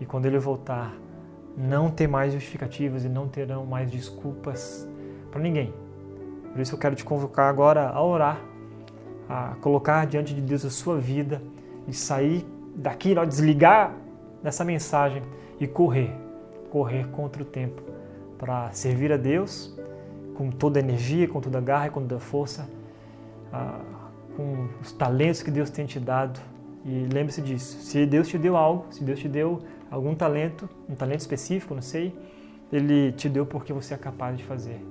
e 0.00 0.06
quando 0.06 0.26
Ele 0.26 0.38
voltar, 0.38 0.94
não 1.56 1.90
tem 1.90 2.08
mais 2.08 2.32
justificativas 2.32 3.04
e 3.04 3.08
não 3.08 3.28
terão 3.28 3.66
mais 3.66 3.90
desculpas 3.90 4.88
para 5.30 5.40
ninguém. 5.40 5.72
Por 6.52 6.60
isso 6.60 6.74
eu 6.74 6.78
quero 6.78 6.94
te 6.94 7.04
convocar 7.04 7.48
agora 7.48 7.88
a 7.88 8.02
orar, 8.02 8.40
a 9.28 9.54
colocar 9.60 10.06
diante 10.06 10.34
de 10.34 10.40
Deus 10.40 10.64
a 10.64 10.70
sua 10.70 10.98
vida 10.98 11.42
e 11.86 11.92
sair 11.92 12.46
daqui, 12.74 13.14
ó, 13.16 13.24
desligar 13.24 13.94
dessa 14.42 14.64
mensagem 14.64 15.22
e 15.62 15.68
correr, 15.68 16.10
correr 16.70 17.06
contra 17.08 17.40
o 17.40 17.44
tempo 17.44 17.82
para 18.36 18.72
servir 18.72 19.12
a 19.12 19.16
Deus 19.16 19.72
com 20.34 20.50
toda 20.50 20.80
a 20.80 20.82
energia, 20.82 21.28
com 21.28 21.40
toda 21.40 21.58
a 21.58 21.60
garra 21.60 21.88
com 21.90 22.00
toda 22.00 22.16
a 22.16 22.20
força, 22.20 22.68
ah, 23.52 23.80
com 24.36 24.68
os 24.80 24.90
talentos 24.90 25.40
que 25.42 25.50
Deus 25.52 25.70
tem 25.70 25.86
te 25.86 26.00
dado. 26.00 26.40
E 26.84 27.06
lembre-se 27.12 27.40
disso. 27.40 27.78
Se 27.80 28.04
Deus 28.04 28.26
te 28.26 28.36
deu 28.36 28.56
algo, 28.56 28.86
se 28.90 29.04
Deus 29.04 29.20
te 29.20 29.28
deu 29.28 29.60
algum 29.88 30.16
talento, 30.16 30.68
um 30.88 30.96
talento 30.96 31.20
específico, 31.20 31.74
não 31.74 31.82
sei, 31.82 32.12
Ele 32.72 33.12
te 33.12 33.28
deu 33.28 33.46
porque 33.46 33.72
você 33.72 33.94
é 33.94 33.96
capaz 33.96 34.36
de 34.36 34.42
fazer 34.42 34.84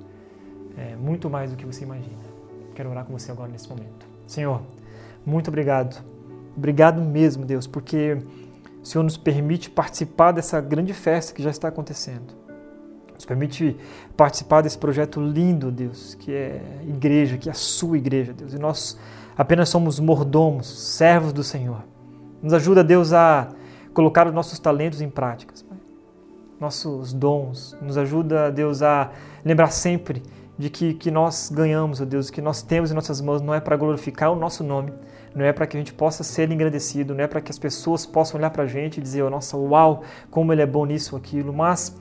é, 0.78 0.96
muito 0.96 1.30
mais 1.30 1.52
do 1.52 1.58
que 1.58 1.66
você 1.66 1.84
imagina. 1.84 2.32
Quero 2.74 2.90
orar 2.90 3.04
com 3.04 3.12
você 3.12 3.30
agora 3.30 3.52
nesse 3.52 3.68
momento. 3.68 4.08
Senhor, 4.26 4.62
muito 5.26 5.50
obrigado. 5.50 6.02
Obrigado 6.56 7.02
mesmo, 7.02 7.44
Deus, 7.44 7.68
porque 7.68 8.18
o 8.82 8.86
Senhor 8.86 9.04
nos 9.04 9.18
permite 9.18 9.70
participar 9.70 10.32
dessa 10.32 10.60
grande 10.60 10.94
festa 10.94 11.34
que 11.34 11.44
já 11.44 11.50
está 11.50 11.68
acontecendo. 11.68 12.34
Nos 13.14 13.26
permite 13.26 13.78
participar 14.18 14.62
desse 14.62 14.78
projeto 14.78 15.22
lindo, 15.22 15.72
Deus, 15.72 16.16
que 16.16 16.34
é 16.34 16.62
igreja, 16.88 17.38
que 17.38 17.48
é 17.48 17.52
a 17.52 17.56
sua 17.56 17.98
igreja, 17.98 18.34
Deus. 18.34 18.54
E 18.54 18.58
nós 18.58 18.98
apenas 19.38 19.70
somos 19.70 20.00
mordomos, 20.00 20.68
servos 20.68 21.32
do 21.32 21.44
Senhor. 21.44 21.84
Nos 22.42 22.54
ajuda, 22.54 22.84
Deus, 22.84 23.14
a 23.14 23.50
colocar 23.94 24.26
os 24.28 24.34
nossos 24.34 24.58
talentos 24.58 25.02
em 25.02 25.10
práticas, 25.10 25.62
Pai. 25.62 25.78
nossos 26.60 27.14
dons. 27.14 27.78
Nos 27.80 27.98
ajuda, 27.98 28.52
Deus, 28.52 28.82
a 28.82 29.12
lembrar 29.46 29.70
sempre 29.70 30.24
de 30.58 30.70
que 30.72 30.96
que 30.96 31.12
nós 31.12 31.52
ganhamos, 31.54 32.02
ó 32.02 32.06
Deus, 32.06 32.32
que 32.32 32.42
nós 32.42 32.64
temos 32.64 32.92
em 32.92 32.96
nossas 32.96 33.22
mãos 33.22 33.42
não 33.42 33.54
é 33.54 33.60
para 33.60 33.76
glorificar 33.76 34.32
o 34.32 34.36
nosso 34.36 34.64
nome, 34.64 34.94
não 35.34 35.46
é 35.46 35.54
para 35.54 35.66
que 35.66 35.78
a 35.78 35.80
gente 35.80 35.94
possa 35.94 36.24
ser 36.24 36.52
engrandecido, 36.52 37.16
não 37.16 37.24
é 37.24 37.28
para 37.28 37.42
que 37.42 37.52
as 37.52 37.58
pessoas 37.58 38.06
possam 38.06 38.40
olhar 38.40 38.50
para 38.50 38.64
a 38.64 38.68
gente 38.68 38.98
e 38.98 39.02
dizer, 39.02 39.24
oh, 39.24 39.30
nossa, 39.30 39.56
uau, 39.56 40.04
como 40.30 40.52
ele 40.52 40.62
é 40.62 40.66
bom 40.66 40.86
nisso 40.86 41.16
aquilo, 41.16 41.54
mas 41.54 41.96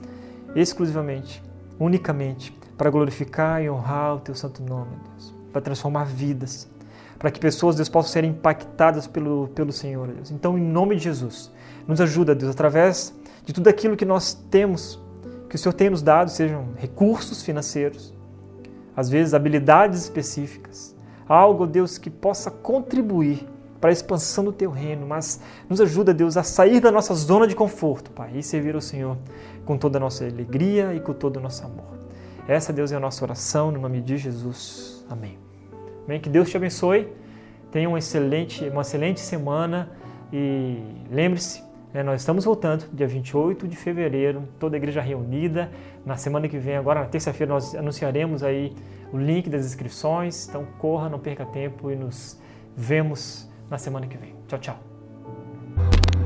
exclusivamente, 0.55 1.41
unicamente, 1.79 2.55
para 2.77 2.89
glorificar 2.89 3.61
e 3.61 3.69
honrar 3.69 4.15
o 4.15 4.19
teu 4.19 4.35
santo 4.35 4.61
nome, 4.61 4.91
Deus, 5.09 5.33
para 5.51 5.61
transformar 5.61 6.05
vidas, 6.05 6.69
para 7.17 7.31
que 7.31 7.39
pessoas, 7.39 7.75
Deus, 7.75 7.87
possam 7.87 8.11
ser 8.11 8.23
impactadas 8.23 9.07
pelo, 9.07 9.47
pelo 9.49 9.71
Senhor, 9.71 10.07
Deus. 10.07 10.31
Então, 10.31 10.57
em 10.57 10.61
nome 10.61 10.95
de 10.95 11.03
Jesus, 11.03 11.51
nos 11.87 12.01
ajuda, 12.01 12.35
Deus, 12.35 12.51
através 12.51 13.13
de 13.45 13.53
tudo 13.53 13.67
aquilo 13.67 13.95
que 13.95 14.05
nós 14.05 14.33
temos, 14.49 14.99
que 15.47 15.55
o 15.55 15.59
Senhor 15.59 15.73
tem 15.73 15.89
nos 15.89 16.01
dado, 16.01 16.31
sejam 16.31 16.69
recursos 16.75 17.43
financeiros, 17.43 18.13
às 18.95 19.09
vezes 19.09 19.33
habilidades 19.33 20.03
específicas, 20.03 20.95
algo, 21.31 21.65
Deus, 21.65 21.97
que 21.97 22.09
possa 22.09 22.51
contribuir 22.51 23.47
para 23.79 23.89
a 23.89 23.93
expansão 23.93 24.43
do 24.43 24.51
teu 24.51 24.69
reino, 24.69 25.07
mas 25.07 25.41
nos 25.67 25.81
ajuda, 25.81 26.13
Deus, 26.13 26.37
a 26.37 26.43
sair 26.43 26.79
da 26.79 26.91
nossa 26.91 27.15
zona 27.15 27.47
de 27.47 27.55
conforto, 27.55 28.11
Pai, 28.11 28.31
e 28.35 28.43
servir 28.43 28.75
ao 28.75 28.81
Senhor 28.81 29.17
com 29.65 29.75
toda 29.75 29.97
a 29.97 29.99
nossa 29.99 30.23
alegria 30.23 30.93
e 30.93 30.99
com 30.99 31.13
todo 31.13 31.37
o 31.37 31.39
nosso 31.39 31.65
amor. 31.65 31.99
Essa, 32.47 32.71
Deus, 32.71 32.91
é 32.91 32.95
a 32.95 32.99
nossa 32.99 33.23
oração, 33.23 33.71
no 33.71 33.79
nome 33.79 34.01
de 34.01 34.17
Jesus. 34.17 35.03
Amém. 35.09 35.37
Amém. 36.05 36.19
Que 36.19 36.29
Deus 36.29 36.49
te 36.49 36.57
abençoe. 36.57 37.07
Tenha 37.71 37.87
uma 37.87 37.97
excelente, 37.97 38.67
uma 38.69 38.81
excelente 38.81 39.19
semana 39.19 39.89
e 40.31 40.77
lembre-se, 41.09 41.63
né, 41.93 42.03
nós 42.03 42.21
estamos 42.21 42.45
voltando 42.45 42.85
dia 42.93 43.07
28 43.07 43.67
de 43.67 43.75
fevereiro, 43.75 44.43
toda 44.59 44.75
a 44.75 44.77
igreja 44.77 45.01
reunida. 45.01 45.71
Na 46.05 46.17
semana 46.17 46.47
que 46.47 46.57
vem, 46.57 46.75
agora 46.75 47.01
na 47.01 47.05
terça-feira, 47.05 47.53
nós 47.53 47.73
anunciaremos 47.75 48.43
aí 48.43 48.75
o 49.11 49.17
link 49.17 49.49
das 49.49 49.65
inscrições. 49.65 50.47
Então 50.47 50.65
corra, 50.77 51.09
não 51.09 51.19
perca 51.19 51.45
tempo 51.45 51.91
e 51.91 51.95
nos 51.95 52.39
vemos 52.75 53.49
na 53.69 53.77
semana 53.77 54.07
que 54.07 54.17
vem. 54.17 54.35
Tchau, 54.47 54.59
tchau. 54.59 56.20